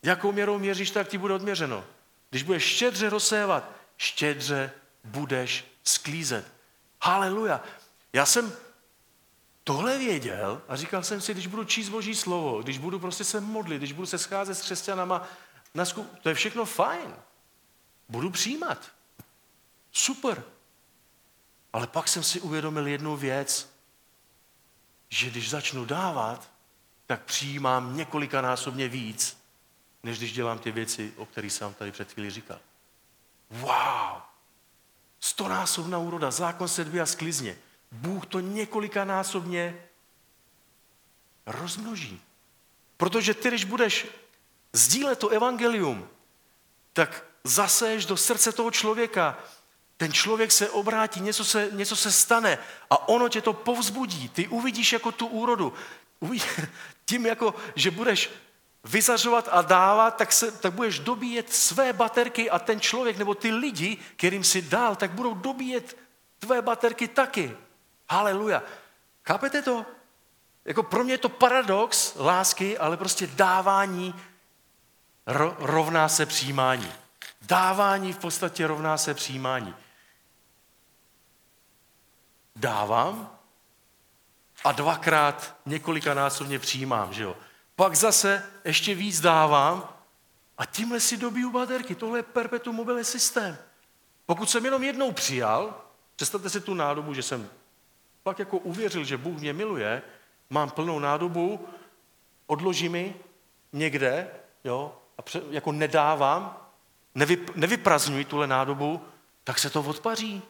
[0.04, 1.86] Jakou měrou měříš, tak ti bude odměřeno.
[2.30, 4.72] Když budeš štědře rozsévat, štědře
[5.04, 6.46] budeš sklízet.
[7.02, 7.64] Haleluja.
[8.14, 8.54] Já jsem
[9.64, 13.42] tohle věděl a říkal jsem si, když budu číst Boží slovo, když budu prostě se
[13.42, 15.28] modlit, když budu se scházet s křesťanama,
[15.74, 17.16] na skup, to je všechno fajn.
[18.10, 18.92] budu přijímat.
[19.92, 20.44] Super.
[21.74, 23.70] Ale pak jsem si uvědomil jednu věc,
[25.10, 26.52] že když začnu dávat,
[27.06, 29.38] tak přijímám několikanásobně víc,
[30.04, 32.60] než když dělám ty věci, o kterých jsem tady před chvíli říkal.
[33.50, 34.22] Wow!
[35.20, 37.58] Stonásobná úroda, zákon se dví a sklizně.
[37.92, 39.84] Bůh to několikanásobně
[41.46, 42.22] rozmnoží.
[42.98, 44.08] Protože ty, když budeš
[44.74, 46.10] sdílet to evangelium,
[46.94, 49.38] tak zaseješ do srdce toho člověka,
[50.00, 52.58] ten člověk se obrátí, něco se, něco se stane
[52.90, 54.30] a ono tě to povzbudí.
[54.30, 55.74] Ty uvidíš jako tu úrodu.
[56.20, 56.46] Uvidí,
[57.06, 58.30] tím, jako, že budeš
[58.84, 63.52] vyzařovat a dávat, tak, se, tak budeš dobíjet své baterky a ten člověk nebo ty
[63.52, 65.98] lidi, kterým si dal, tak budou dobíjet
[66.40, 67.58] tvé baterky taky.
[68.10, 68.64] Haleluja.
[69.28, 69.86] Chápete to?
[70.66, 74.16] Jako pro mě je to paradox lásky, ale prostě dávání
[75.28, 76.92] ro, rovná se přijímání.
[77.42, 79.76] Dávání v podstatě rovná se přijímání.
[82.60, 83.30] Dávám
[84.64, 87.36] a dvakrát několikanásobně přijímám, že jo.
[87.76, 89.90] Pak zase ještě víc dávám
[90.58, 91.96] a tímhle si dobiju baterky.
[91.96, 93.58] Tohle je perpetuum mobile systém.
[94.26, 95.82] Pokud jsem jenom jednou přijal,
[96.16, 97.50] představte si tu nádobu, že jsem
[98.24, 100.02] pak jako uvěřil, že Bůh mě miluje,
[100.50, 101.68] mám plnou nádobu,
[102.48, 103.16] odloží mi
[103.74, 104.28] někde,
[104.64, 106.58] jo, a pře, jako nedávám,
[107.16, 109.02] nevyp, nevyprazňuji tuhle nádobu,
[109.44, 110.42] tak se to odpaří.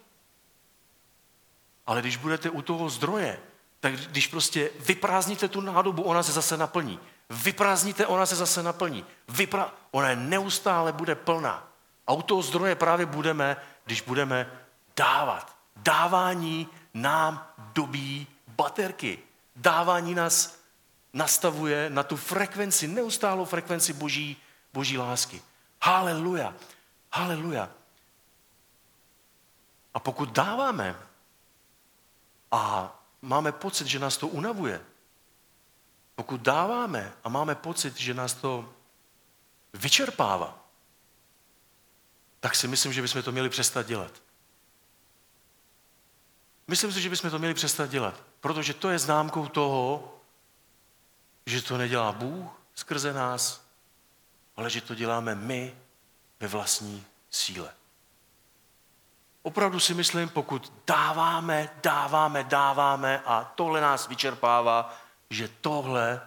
[1.90, 3.40] Ale když budete u toho zdroje,
[3.80, 7.00] tak když prostě vyprázdníte tu nádobu, ona se zase naplní.
[7.30, 9.06] Vyprázdníte, ona se zase naplní.
[9.30, 9.74] Vypra...
[9.92, 11.68] Ona je neustále bude plná.
[12.08, 14.52] A u toho zdroje právě budeme, když budeme
[14.98, 15.56] dávat.
[15.76, 19.20] Dávání nám dobí baterky.
[19.56, 20.60] Dávání nás
[21.14, 24.38] nastavuje na tu frekvenci, neustálou frekvenci boží,
[24.74, 25.42] boží lásky.
[25.82, 26.54] Haleluja.
[27.12, 27.70] Haleluja.
[29.94, 31.09] A pokud dáváme
[32.52, 34.86] a máme pocit, že nás to unavuje,
[36.16, 38.74] pokud dáváme a máme pocit, že nás to
[39.74, 40.66] vyčerpává,
[42.40, 44.12] tak si myslím, že bychom to měli přestat dělat.
[46.68, 50.16] Myslím si, že bychom to měli přestat dělat, protože to je známkou toho,
[51.46, 53.66] že to nedělá Bůh skrze nás,
[54.56, 55.76] ale že to děláme my
[56.40, 57.79] ve vlastní síle.
[59.42, 64.98] Opravdu si myslím, pokud dáváme, dáváme, dáváme a tohle nás vyčerpává,
[65.30, 66.22] že tohle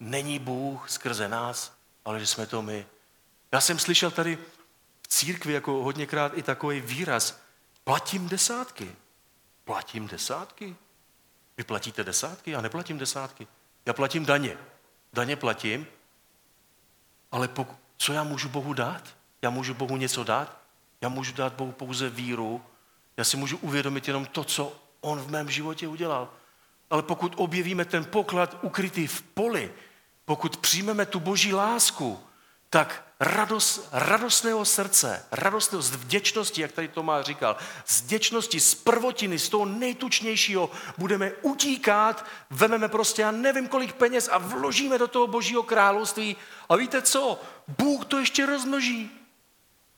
[0.00, 1.72] není Bůh skrze nás,
[2.04, 2.86] ale že jsme to my.
[3.52, 4.36] Já jsem slyšel tady
[5.02, 7.40] v církvi jako hodněkrát i takový výraz,
[7.84, 8.96] platím desátky.
[9.64, 10.76] Platím desátky?
[11.56, 12.50] Vy platíte desátky?
[12.50, 13.46] Já neplatím desátky.
[13.86, 14.58] Já platím daně.
[15.12, 15.86] Daně platím,
[17.32, 19.02] ale pok- co já můžu Bohu dát?
[19.42, 20.58] Já můžu Bohu něco dát?
[21.00, 22.62] Já můžu dát Bohu pouze víru.
[23.16, 26.28] Já si můžu uvědomit jenom to, co On v mém životě udělal.
[26.90, 29.72] Ale pokud objevíme ten poklad ukrytý v poli,
[30.24, 32.20] pokud přijmeme tu boží lásku,
[32.70, 37.56] tak radost, radostného srdce, radostného z vděčnosti, jak tady Tomáš říkal,
[37.86, 44.28] z vděčnosti, z prvotiny, z toho nejtučnějšího budeme utíkat, vememe prostě já nevím kolik peněz
[44.32, 46.36] a vložíme do toho božího království
[46.68, 47.40] a víte co?
[47.78, 49.10] Bůh to ještě rozmnoží.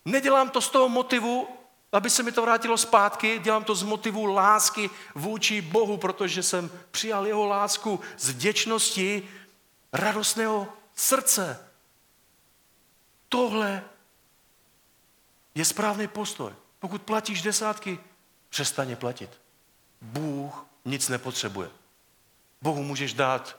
[0.08, 1.48] Nedělám to z toho motivu,
[1.92, 6.70] aby se mi to vrátilo zpátky, dělám to z motivu lásky vůči Bohu, protože jsem
[6.90, 9.28] přijal jeho lásku z vděčnosti
[9.92, 11.68] radostného srdce.
[13.28, 13.84] Tohle
[15.54, 16.52] je správný postoj.
[16.78, 17.98] Pokud platíš desátky,
[18.48, 19.30] přestaň platit.
[20.00, 21.70] Bůh nic nepotřebuje.
[22.62, 23.56] Bohu můžeš dát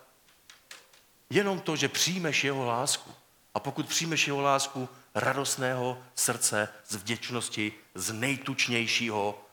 [1.29, 3.11] jenom to, že přijmeš jeho lásku.
[3.53, 9.45] A pokud přijmeš jeho lásku radostného srdce, z vděčnosti, z nejtučnějšího,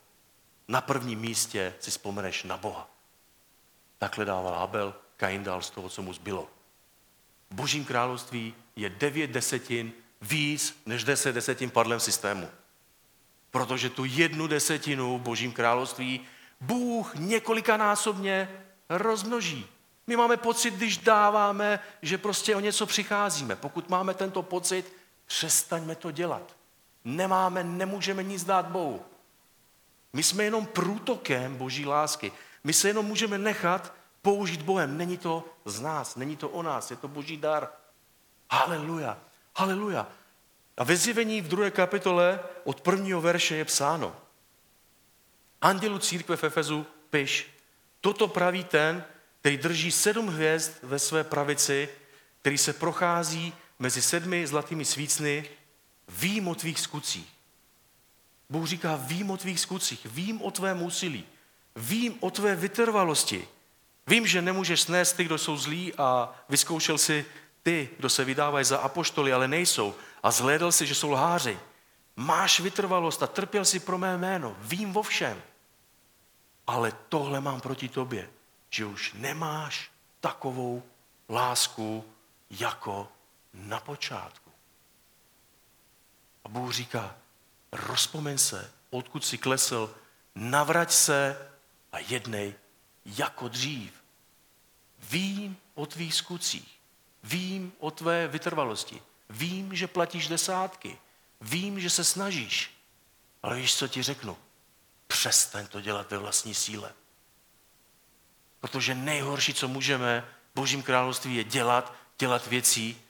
[0.67, 2.89] na prvním místě si vzpomeneš na Boha.
[3.97, 6.49] Takhle dával Abel, Kain dal z toho, co mu zbylo.
[7.49, 12.49] V božím království je devět desetin víc než deset desetin padlem systému.
[13.51, 16.21] Protože tu jednu desetinu v božím království
[16.61, 18.49] Bůh několikanásobně
[18.89, 19.67] rozmnoží.
[20.07, 23.55] My máme pocit, když dáváme, že prostě o něco přicházíme.
[23.55, 24.93] Pokud máme tento pocit,
[25.27, 26.55] přestaňme to dělat.
[27.03, 29.05] Nemáme, nemůžeme nic dát Bohu.
[30.13, 32.31] My jsme jenom průtokem boží lásky.
[32.63, 34.97] My se jenom můžeme nechat použít Bohem.
[34.97, 37.69] Není to z nás, není to o nás, je to boží dar.
[38.51, 39.17] Haleluja,
[39.55, 40.07] haleluja.
[40.77, 44.15] A ve zjevení v druhé kapitole od prvního verše je psáno.
[45.61, 47.57] Andělu církve v Efezu piš,
[48.01, 49.03] toto praví ten,
[49.39, 51.89] který drží sedm hvězd ve své pravici,
[52.41, 55.49] který se prochází mezi sedmi zlatými svícny,
[56.07, 57.33] vím o tvých skutcích.
[58.49, 61.25] Bůh říká, vím o tvých skutcích, vím o tvém úsilí,
[61.75, 63.47] vím o tvé vytrvalosti.
[64.07, 67.25] Vím, že nemůžeš snést ty, kdo jsou zlí a vyzkoušel si
[67.63, 71.59] ty, kdo se vydávají za apoštoly, ale nejsou a zhlédl si, že jsou lháři.
[72.15, 74.55] Máš vytrvalost a trpěl si pro mé jméno.
[74.59, 75.41] Vím o všem.
[76.67, 78.29] Ale tohle mám proti tobě,
[78.69, 80.83] že už nemáš takovou
[81.29, 82.05] lásku
[82.49, 83.07] jako
[83.57, 84.51] na počátku.
[86.43, 87.15] A Bůh říká,
[87.71, 89.95] rozpomeň se, odkud si klesl,
[90.35, 91.51] navrať se
[91.91, 92.55] a jednej
[93.05, 93.93] jako dřív.
[94.99, 96.79] Vím o tvých skutcích,
[97.23, 100.97] vím o tvé vytrvalosti, vím, že platíš desátky,
[101.41, 102.73] vím, že se snažíš,
[103.43, 104.37] ale víš, co ti řeknu?
[105.07, 106.93] Přestaň to dělat ve vlastní síle.
[108.59, 113.01] Protože nejhorší, co můžeme v Božím království, je dělat, dělat věcí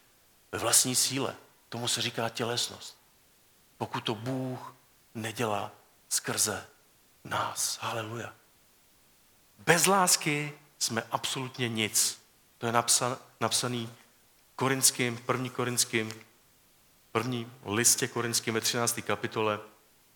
[0.51, 1.35] ve vlastní síle.
[1.69, 2.97] Tomu se říká tělesnost.
[3.77, 4.75] Pokud to Bůh
[5.15, 5.71] nedělá
[6.09, 6.67] skrze
[7.23, 7.77] nás.
[7.81, 8.33] Haleluja.
[9.59, 12.21] Bez lásky jsme absolutně nic.
[12.57, 13.93] To je napsan, napsaný
[14.55, 16.11] korinským, první korinským,
[17.11, 18.99] první listě korinským ve 13.
[19.01, 19.59] kapitole.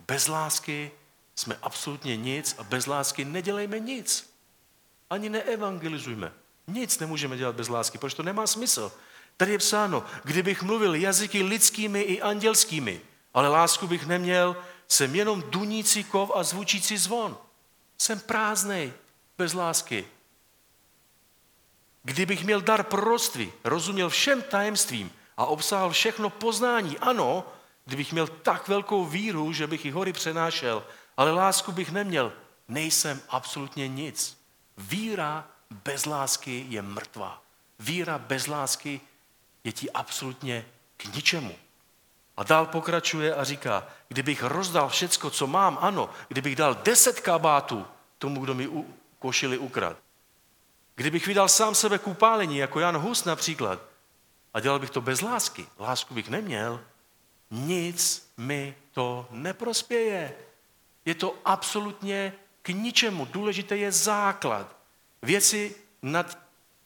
[0.08, 0.92] Bez lásky
[1.36, 4.34] jsme absolutně nic a bez lásky nedělejme nic.
[5.10, 6.34] Ani neevangelizujme.
[6.68, 8.92] Nic nemůžeme dělat bez lásky, protože to nemá smysl.
[9.42, 13.02] Tady je psáno, kdybych mluvil jazyky lidskými i andělskými,
[13.34, 17.38] ale lásku bych neměl, jsem jenom dunící kov a zvučící zvon.
[17.98, 18.94] Jsem prázdnej,
[19.38, 20.06] bez lásky.
[22.04, 27.44] Kdybych měl dar proroctví, rozuměl všem tajemstvím a obsáhl všechno poznání, ano,
[27.86, 30.84] kdybych měl tak velkou víru, že bych i hory přenášel,
[31.18, 32.34] ale lásku bych neměl,
[32.68, 34.38] nejsem absolutně nic.
[34.78, 35.48] Víra
[35.84, 37.42] bez lásky je mrtvá.
[37.80, 39.02] Víra bez lásky
[39.64, 40.66] je ti absolutně
[40.98, 41.56] k ničemu.
[42.38, 47.86] A dál pokračuje a říká, kdybych rozdal všecko, co mám, ano, kdybych dal deset kabátů
[48.18, 49.98] tomu, kdo mi u, košili ukrad.
[50.96, 53.80] Kdybych vydal sám sebe k upálení, jako Jan Hus například,
[54.54, 56.82] a dělal bych to bez lásky, lásku bych neměl,
[57.52, 60.36] nic mi to neprospěje.
[61.06, 63.26] Je to absolutně k ničemu.
[63.26, 64.76] Důležité je základ.
[65.22, 66.38] Věci nad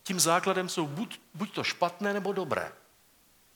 [0.07, 2.71] tím základem jsou buď, buď to špatné nebo dobré.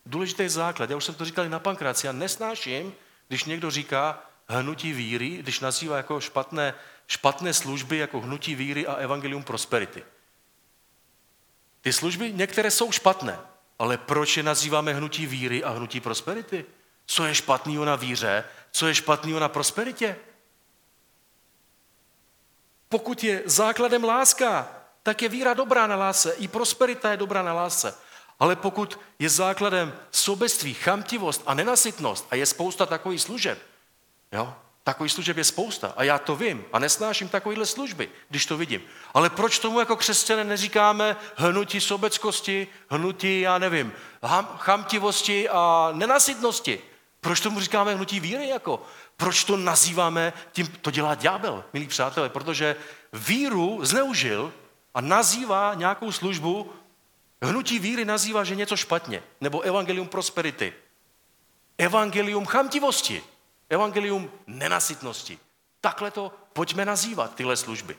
[0.06, 0.90] Důležitý základ.
[0.90, 2.08] Já už jsem to říkal i na pankráci.
[2.08, 2.94] Já nesnáším,
[3.28, 6.74] když někdo říká hnutí víry, když nazývá jako špatné,
[7.08, 10.04] špatné služby jako hnutí víry a evangelium prosperity.
[11.82, 13.40] Ty služby některé jsou špatné,
[13.80, 16.66] ale proč je nazýváme hnutí víry a hnutí prosperity?
[17.06, 18.44] Co je špatného na víře?
[18.72, 20.16] Co je špatného na prosperitě?
[22.90, 26.32] Pokud je základem láska, tak je víra dobrá na lásce.
[26.32, 27.96] I prosperita je dobrá na lásce.
[28.40, 33.60] Ale pokud je základem sobectví, chamtivost a nenasytnost a je spousta takových služeb,
[34.32, 38.58] jo, takových služeb je spousta a já to vím a nesnáším takovýhle služby, když to
[38.58, 38.82] vidím.
[39.14, 43.94] Ale proč tomu jako křesťané neříkáme hnutí sobeckosti, hnutí, já nevím,
[44.58, 46.82] chamtivosti a nenasytnosti?
[47.22, 48.84] Proč tomu říkáme hnutí víry jako?
[49.18, 52.76] Proč to nazýváme, tím to dělá ďábel, milí přátelé, protože
[53.14, 54.54] víru zneužil
[55.00, 56.72] a nazývá nějakou službu
[57.42, 60.74] Hnutí víry nazývá, že něco špatně, nebo evangelium prosperity.
[61.78, 63.24] Evangelium chamtivosti.
[63.70, 65.40] Evangelium nenasytnosti.
[65.82, 67.98] Takhle to pojďme nazývat, tyhle služby.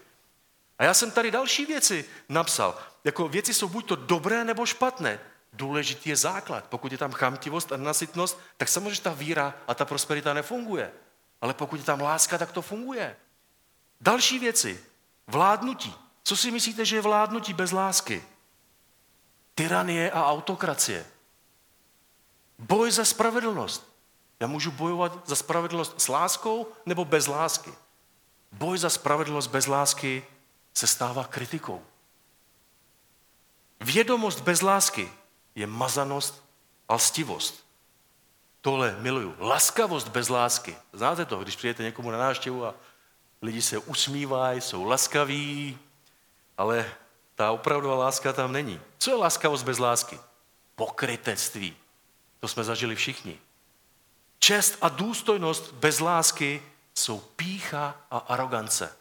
[0.79, 2.79] A já jsem tady další věci napsal.
[3.05, 5.21] Jako věci jsou buď to dobré nebo špatné.
[5.53, 6.65] Důležitý je základ.
[6.69, 10.93] Pokud je tam chamtivost a nenasytnost, tak samozřejmě ta víra a ta prosperita nefunguje.
[11.41, 13.17] Ale pokud je tam láska, tak to funguje.
[14.01, 14.85] Další věci.
[15.27, 15.95] Vládnutí.
[16.25, 18.25] Co si myslíte, že je vládnutí bez lásky?
[19.61, 21.05] tyranie a autokracie.
[22.59, 23.85] Boj za spravedlnost.
[24.41, 27.73] Já můžu bojovat za spravedlnost s láskou nebo bez lásky.
[28.53, 30.25] Boj za spravedlnost bez lásky
[30.75, 31.85] se stává kritikou.
[33.81, 35.13] Vědomost bez lásky
[35.55, 36.45] je mazanost
[36.89, 37.65] a lstivost.
[38.61, 39.37] Tohle miluju.
[39.39, 40.77] Laskavost bez lásky.
[40.93, 42.75] Znáte to, když přijete někomu na návštěvu a
[43.43, 45.79] lidi se usmívají, jsou laskaví,
[46.61, 46.93] ale
[47.35, 48.81] ta opravdová láska tam není.
[48.99, 50.21] Co je láskavost bez lásky?
[50.75, 51.77] Pokrytectví.
[52.41, 53.39] To jsme zažili všichni.
[54.39, 56.63] Čest a důstojnost bez lásky
[56.95, 58.97] jsou pícha a arogance.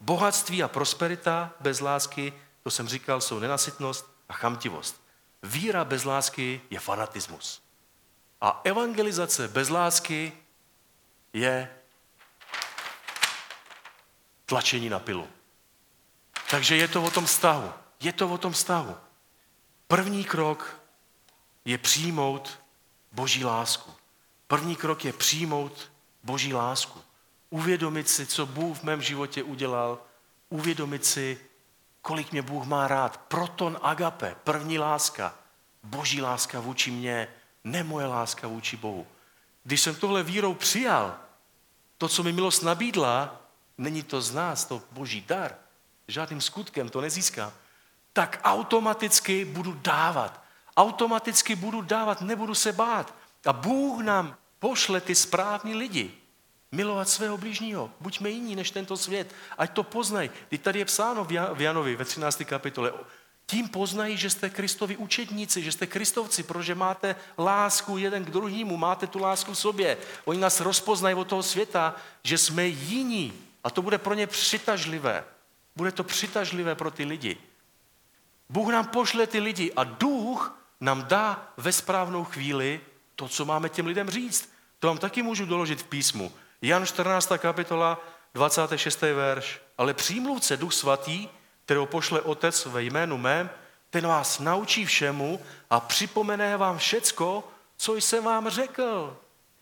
[0.00, 2.32] Bohatství a prosperita bez lásky,
[2.62, 5.02] to jsem říkal, jsou nenasytnost a chamtivost.
[5.42, 7.62] Víra bez lásky je fanatismus.
[8.40, 10.32] A evangelizace bez lásky
[11.32, 11.70] je
[14.46, 15.28] tlačení na pilu.
[16.50, 17.72] Takže je to o tom vztahu.
[18.00, 18.96] Je to o tom vztahu.
[19.88, 20.80] První krok
[21.64, 22.60] je přijmout
[23.12, 23.92] Boží lásku.
[24.46, 25.92] První krok je přijmout
[26.22, 27.00] Boží lásku.
[27.50, 29.98] uvědomit si, co Bůh v mém životě udělal,
[30.48, 31.40] uvědomit si,
[32.02, 33.16] kolik mě Bůh má rád.
[33.16, 35.34] Proton agape, první láska,
[35.82, 37.28] boží láska vůči mně,
[37.64, 39.06] ne moje láska vůči Bohu.
[39.64, 41.16] Když jsem tohle vírou přijal,
[41.98, 43.40] to, co mi milost nabídla,
[43.78, 45.56] není to z nás, to boží dar.
[46.08, 47.52] Žádným skutkem to nezískám.
[48.12, 50.44] Tak automaticky budu dávat.
[50.76, 53.14] Automaticky budu dávat, nebudu se bát.
[53.46, 56.14] A Bůh nám pošle ty správní lidi.
[56.72, 57.90] Milovat svého blížního.
[58.00, 59.34] Buďme jiní než tento svět.
[59.58, 60.30] Ať to poznají.
[60.48, 62.42] Teď tady je psáno v Janovi ve 13.
[62.44, 62.92] kapitole.
[63.46, 68.76] Tím poznají, že jste Kristovi učedníci, že jste Kristovci, protože máte lásku jeden k druhému,
[68.76, 69.96] máte tu lásku v sobě.
[70.24, 73.32] Oni nás rozpoznají od toho světa, že jsme jiní.
[73.64, 75.24] A to bude pro ně přitažlivé.
[75.78, 77.36] Bude to přitažlivé pro ty lidi.
[78.48, 82.80] Bůh nám pošle ty lidi a duch nám dá ve správnou chvíli
[83.14, 84.52] to, co máme těm lidem říct.
[84.78, 86.32] To vám taky můžu doložit v písmu.
[86.62, 87.32] Jan 14.
[87.38, 88.04] kapitola,
[88.34, 89.02] 26.
[89.02, 89.60] verš.
[89.78, 91.28] Ale přímluvce Duch Svatý,
[91.64, 93.50] kterou pošle Otec ve jménu mém,
[93.90, 99.16] ten vás naučí všemu a připomene vám všecko, co jsem vám řekl.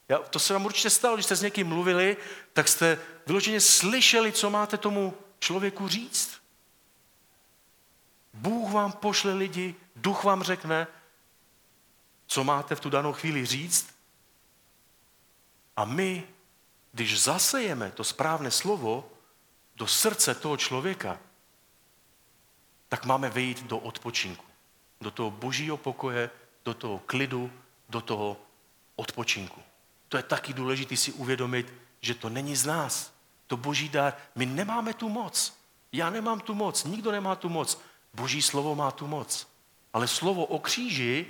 [0.09, 2.17] Já, to se vám určitě stalo, když jste s někým mluvili,
[2.53, 6.41] tak jste vyloženě slyšeli, co máte tomu člověku říct.
[8.34, 10.87] Bůh vám pošle lidi, duch vám řekne,
[12.26, 13.97] co máte v tu danou chvíli říct.
[15.76, 16.28] A my,
[16.93, 19.11] když zasejeme to správné slovo
[19.76, 21.18] do srdce toho člověka,
[22.89, 24.45] tak máme vejít do odpočinku.
[25.01, 26.30] Do toho božího pokoje,
[26.64, 27.53] do toho klidu,
[27.89, 28.37] do toho
[28.97, 29.62] odpočinku.
[30.09, 33.12] To je taky důležité si uvědomit, že to není z nás.
[33.47, 34.17] To boží dar.
[34.35, 35.57] My nemáme tu moc.
[35.93, 37.81] Já nemám tu moc, nikdo nemá tu moc.
[38.15, 39.47] Boží slovo má tu moc.
[39.93, 41.27] Ale slovo o kříži,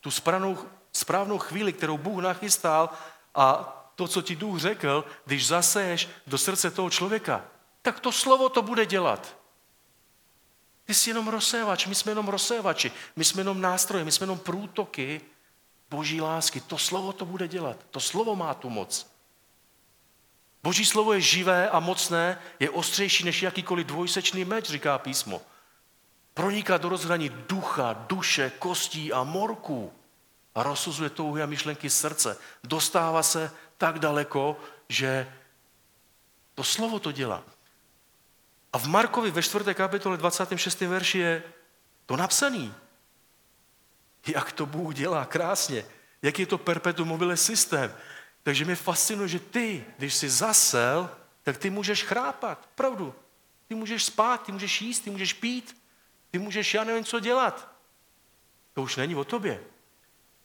[0.00, 0.58] tu správnou,
[0.92, 2.90] správnou chvíli, kterou Bůh nachystal
[3.34, 7.44] a to, co ti Duch řekl, když zaseješ do srdce toho člověka,
[7.82, 9.36] tak to slovo to bude dělat.
[10.84, 14.38] Ty jsi jenom rozsévač, my jsme jenom rozsévači, my jsme jenom nástroje, my jsme jenom
[14.38, 15.20] průtoky
[15.90, 16.60] boží lásky.
[16.60, 19.11] To slovo to bude dělat, to slovo má tu moc.
[20.62, 25.42] Boží slovo je živé a mocné, je ostřejší než jakýkoliv dvojsečný meč, říká písmo.
[26.34, 29.92] Proniká do rozhraní ducha, duše, kostí a morků
[30.54, 32.38] a rozsuzuje touhy a myšlenky srdce.
[32.64, 34.56] Dostává se tak daleko,
[34.88, 35.32] že
[36.54, 37.44] to slovo to dělá.
[38.72, 39.74] A v Markovi ve 4.
[39.74, 40.80] kapitole 26.
[40.80, 41.42] verši je
[42.06, 42.74] to napsaný.
[44.26, 45.84] Jak to Bůh dělá krásně.
[46.22, 47.94] Jak je to perpetuum mobile systém.
[48.42, 51.10] Takže mě fascinuje, že ty, když jsi zasel,
[51.42, 52.68] tak ty můžeš chrápat.
[52.74, 53.14] Pravdu.
[53.68, 55.76] Ty můžeš spát, ty můžeš jíst, ty můžeš pít,
[56.30, 57.68] ty můžeš, já nevím, co dělat.
[58.72, 59.60] To už není o tobě.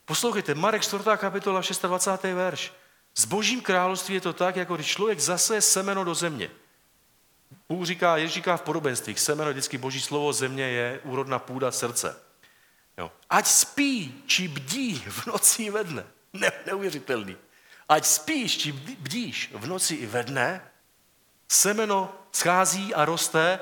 [0.05, 1.03] Poslouchejte, Marek 4.
[1.17, 2.23] kapitola 26.
[2.23, 2.73] verš.
[3.15, 6.49] S božím království je to tak, jako když člověk zase semeno do země.
[7.69, 12.19] Bůh říká, Ježíš říká v podobenstvích, semeno vždycky boží slovo, země je úrodná půda srdce.
[12.97, 13.11] Jo.
[13.29, 16.05] Ať spí, či bdí v noci ve dne.
[16.33, 17.37] Ne, neuvěřitelný.
[17.89, 20.61] Ať spíš, či bdíš v noci i ve dne,
[21.47, 23.59] semeno schází a roste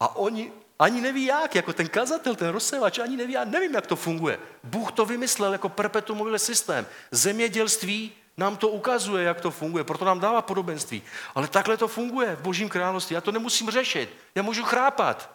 [0.00, 3.86] a oni ani neví jak, jako ten kazatel, ten rozsevač, ani neví, já nevím, jak
[3.86, 4.38] to funguje.
[4.64, 6.86] Bůh to vymyslel jako perpetuum mobile systém.
[7.10, 11.02] Zemědělství nám to ukazuje, jak to funguje, proto nám dává podobenství.
[11.34, 13.14] Ale takhle to funguje v Božím království.
[13.14, 14.16] Já to nemusím řešit.
[14.34, 15.30] Já můžu chrápat.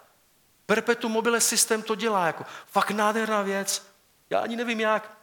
[0.65, 2.28] Perpetuum mobile systém to dělá.
[2.28, 3.88] Jako fakt nádherná věc.
[4.30, 5.18] Já ani nevím jak.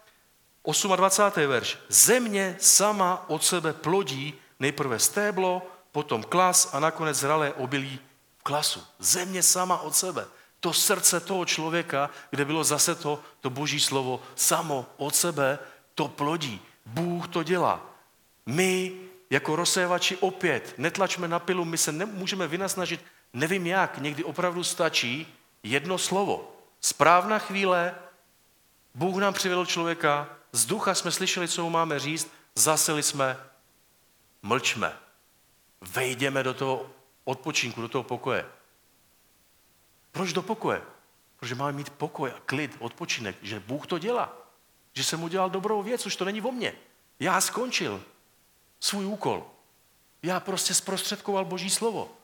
[0.66, 1.46] 28.
[1.46, 1.78] verš.
[1.88, 5.62] Země sama od sebe plodí nejprve stéblo,
[5.92, 8.00] potom klas a nakonec zralé obilí
[8.38, 8.82] v klasu.
[8.98, 10.26] Země sama od sebe.
[10.60, 15.58] To srdce toho člověka, kde bylo zase to, to boží slovo, samo od sebe
[15.94, 16.60] to plodí.
[16.86, 17.80] Bůh to dělá.
[18.46, 18.92] My
[19.30, 25.34] jako rozsévači opět netlačme na pilu, my se nemůžeme vynasnažit, nevím jak, někdy opravdu stačí
[25.62, 26.52] jedno slovo.
[26.80, 27.94] Správná chvíle,
[28.94, 33.36] Bůh nám přivedl člověka, z ducha jsme slyšeli, co mu máme říct, zaseli jsme,
[34.42, 34.92] mlčme.
[35.80, 36.90] Vejdeme do toho
[37.24, 38.46] odpočinku, do toho pokoje.
[40.12, 40.82] Proč do pokoje?
[41.36, 44.32] Protože máme mít pokoj a klid, odpočinek, že Bůh to dělá.
[44.92, 46.72] Že jsem udělal dobrou věc, už to není o mně.
[47.20, 48.02] Já skončil
[48.80, 49.50] svůj úkol.
[50.22, 52.16] Já prostě zprostředkoval Boží slovo.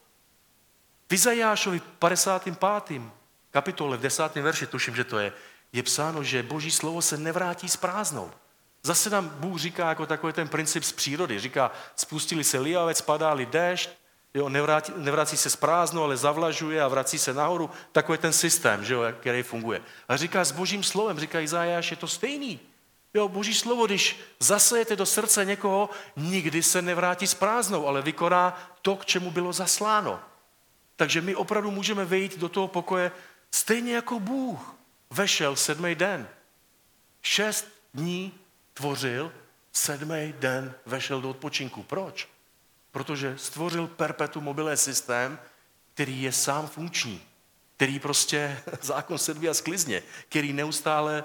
[1.11, 3.03] V Izajášovi 55.
[3.51, 4.35] kapitole v 10.
[4.35, 5.33] verši, tuším, že to je,
[5.73, 8.31] je psáno, že Boží slovo se nevrátí s prázdnou.
[8.83, 11.41] Zase nám Bůh říká jako takový ten princip z přírody.
[11.41, 13.91] Říká, spustili se liavec, padá-li déšť,
[14.35, 17.71] jo, nevrátí, nevrací se s prázdnou, ale zavlažuje a vrací se nahoru.
[17.93, 19.83] Takový ten systém, že jo, který funguje.
[20.09, 22.61] A říká s božím slovem, říká Izajáš, je to stejný.
[23.15, 28.73] Jo, boží slovo, když zasejete do srdce někoho, nikdy se nevrátí s prázdnou, ale vykoná
[28.83, 30.21] to, k čemu bylo zasláno.
[30.97, 33.13] Takže my opravdu můžeme vejít do toho pokoje
[33.51, 34.75] stejně jako Bůh
[35.13, 36.29] vešel sedmý den.
[37.23, 38.35] Šest dní
[38.75, 39.33] tvořil,
[39.73, 41.83] sedmý den vešel do odpočinku.
[41.83, 42.29] Proč?
[42.91, 45.39] Protože stvořil perpetuum mobile systém,
[45.95, 47.23] který je sám funkční,
[47.77, 51.25] který prostě zákon sedví a sklizně, který neustále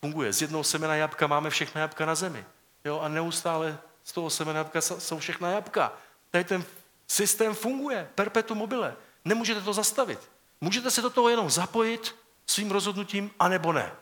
[0.00, 0.32] funguje.
[0.32, 2.44] Z jednoho semena jabka máme všechna jabka na zemi.
[2.84, 3.00] Jo?
[3.00, 5.92] A neustále z toho semena jabka jsou všechna jabka.
[6.30, 6.64] Tady ten
[7.06, 8.96] systém funguje, perpetuum mobile.
[9.24, 10.18] Nemůžete to zastavit.
[10.60, 12.14] Můžete se do toho jenom zapojit
[12.46, 13.92] svým rozhodnutím, anebo ne.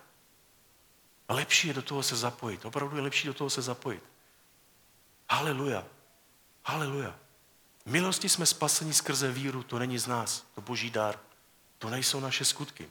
[1.28, 2.64] Lepší je do toho se zapojit.
[2.64, 4.02] Opravdu je lepší do toho se zapojit.
[5.30, 5.84] Haleluja.
[6.64, 7.18] Haleluja.
[7.86, 11.18] Milosti jsme spaseni skrze víru, to není z nás, to boží dar.
[11.78, 12.90] To nejsou naše skutky.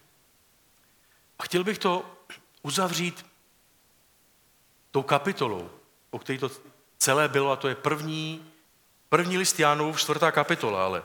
[1.39, 2.05] A chtěl bych to
[2.61, 3.25] uzavřít
[4.91, 5.69] tou kapitolou,
[6.09, 6.51] o které to
[6.97, 8.51] celé bylo, a to je první,
[9.09, 11.03] první list Jánův, čtvrtá kapitola, ale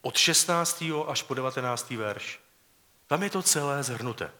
[0.00, 0.84] od 16.
[1.06, 1.90] až po 19.
[1.90, 2.40] verš.
[3.06, 4.32] Tam je to celé zhrnuté.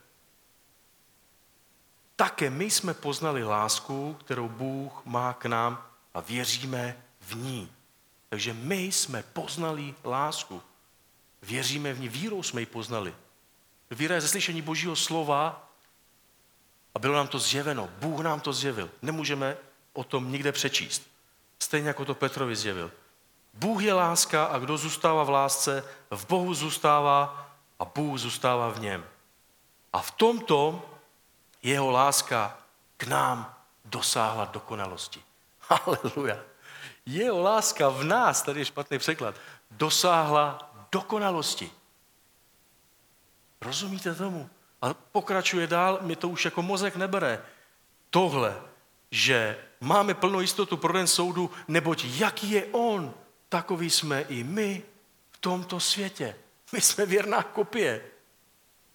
[2.17, 7.73] Také my jsme poznali lásku, kterou Bůh má k nám a věříme v ní.
[8.29, 10.63] Takže my jsme poznali lásku.
[11.43, 13.15] Věříme v ní, vírou jsme ji poznali.
[13.91, 15.71] Víra je ze slyšení Božího slova
[16.95, 17.89] a bylo nám to zjeveno.
[17.99, 18.91] Bůh nám to zjevil.
[19.03, 19.57] Nemůžeme
[19.93, 21.11] o tom nikde přečíst.
[21.59, 22.91] Stejně jako to Petrovi zjevil.
[23.55, 27.46] Bůh je láska a kdo zůstává v lásce, v Bohu zůstává
[27.79, 29.05] a Bůh zůstává v něm.
[29.93, 30.91] A v tomto
[31.63, 32.59] jeho láska
[32.97, 33.55] k nám
[33.85, 35.23] dosáhla dokonalosti.
[35.61, 36.39] Haleluja.
[37.07, 39.35] Jeho láska v nás, tady je špatný překlad,
[39.71, 41.71] dosáhla dokonalosti.
[43.61, 44.51] Rozumíte tomu?
[44.83, 47.43] A pokračuje dál, mě to už jako mozek nebere.
[48.11, 48.63] Tohle,
[49.11, 53.15] že máme plnou jistotu pro den soudu, neboť jaký je on,
[53.49, 54.83] takový jsme i my
[55.31, 56.37] v tomto světě.
[56.73, 58.05] My jsme věrná kopie.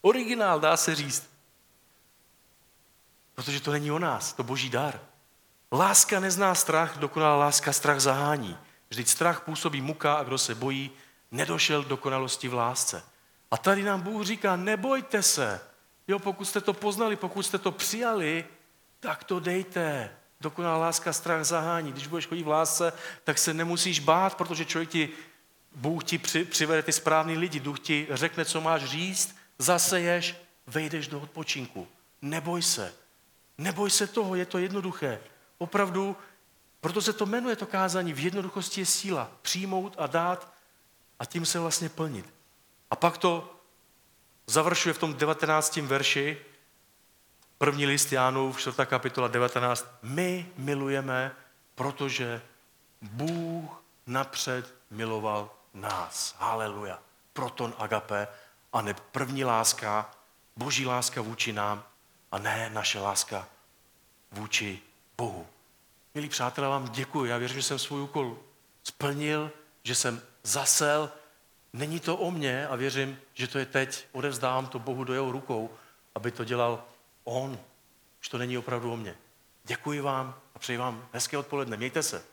[0.01, 1.31] Originál, dá se říct.
[3.35, 4.99] Protože to není o nás, to boží dar.
[5.71, 8.57] Láska nezná strach, dokonalá láska strach zahání.
[8.89, 10.91] Vždyť strach působí muka a kdo se bojí,
[11.31, 13.03] nedošel dokonalosti v lásce.
[13.51, 15.61] A tady nám Bůh říká, nebojte se.
[16.07, 18.45] Jo, pokud jste to poznali, pokud jste to přijali,
[18.99, 20.11] tak to dejte.
[20.41, 21.91] Dokonalá láska strach zahání.
[21.91, 22.93] Když budeš chodit v lásce,
[23.23, 25.09] tak se nemusíš bát, protože člověk ti,
[25.75, 30.35] Bůh ti při, přivede ty správný lidi, Duch ti řekne, co máš říct, zaseješ,
[30.67, 31.87] vejdeš do odpočinku.
[32.21, 32.93] Neboj se.
[33.57, 35.19] Neboj se toho, je to jednoduché.
[35.57, 36.17] Opravdu,
[36.81, 39.31] proto se to jmenuje to kázání, v jednoduchosti je síla.
[39.41, 40.53] Přijmout a dát
[41.19, 42.33] a tím se vlastně plnit.
[42.91, 43.55] A pak to
[44.47, 45.75] završuje v tom 19.
[45.75, 46.37] verši,
[47.61, 48.77] První list Jánův, 4.
[48.85, 49.87] kapitola 19.
[50.01, 51.35] My milujeme,
[51.75, 52.41] protože
[53.01, 56.35] Bůh napřed miloval nás.
[56.39, 56.99] Haleluja.
[57.33, 58.27] Proton agape
[58.73, 60.11] a ne první láska,
[60.55, 61.83] boží láska vůči nám
[62.31, 63.47] a ne naše láska
[64.31, 64.81] vůči
[65.17, 65.47] Bohu.
[66.15, 67.25] Milí přátelé, vám děkuji.
[67.25, 68.37] Já věřím, že jsem svůj úkol
[68.83, 69.51] splnil,
[69.83, 71.11] že jsem zasel.
[71.73, 74.07] Není to o mně a věřím, že to je teď.
[74.11, 75.69] Odevzdávám to Bohu do jeho rukou,
[76.15, 76.83] aby to dělal
[77.23, 77.59] on.
[78.21, 79.15] Už to není opravdu o mně.
[79.63, 81.77] Děkuji vám a přeji vám hezké odpoledne.
[81.77, 82.23] Mějte se.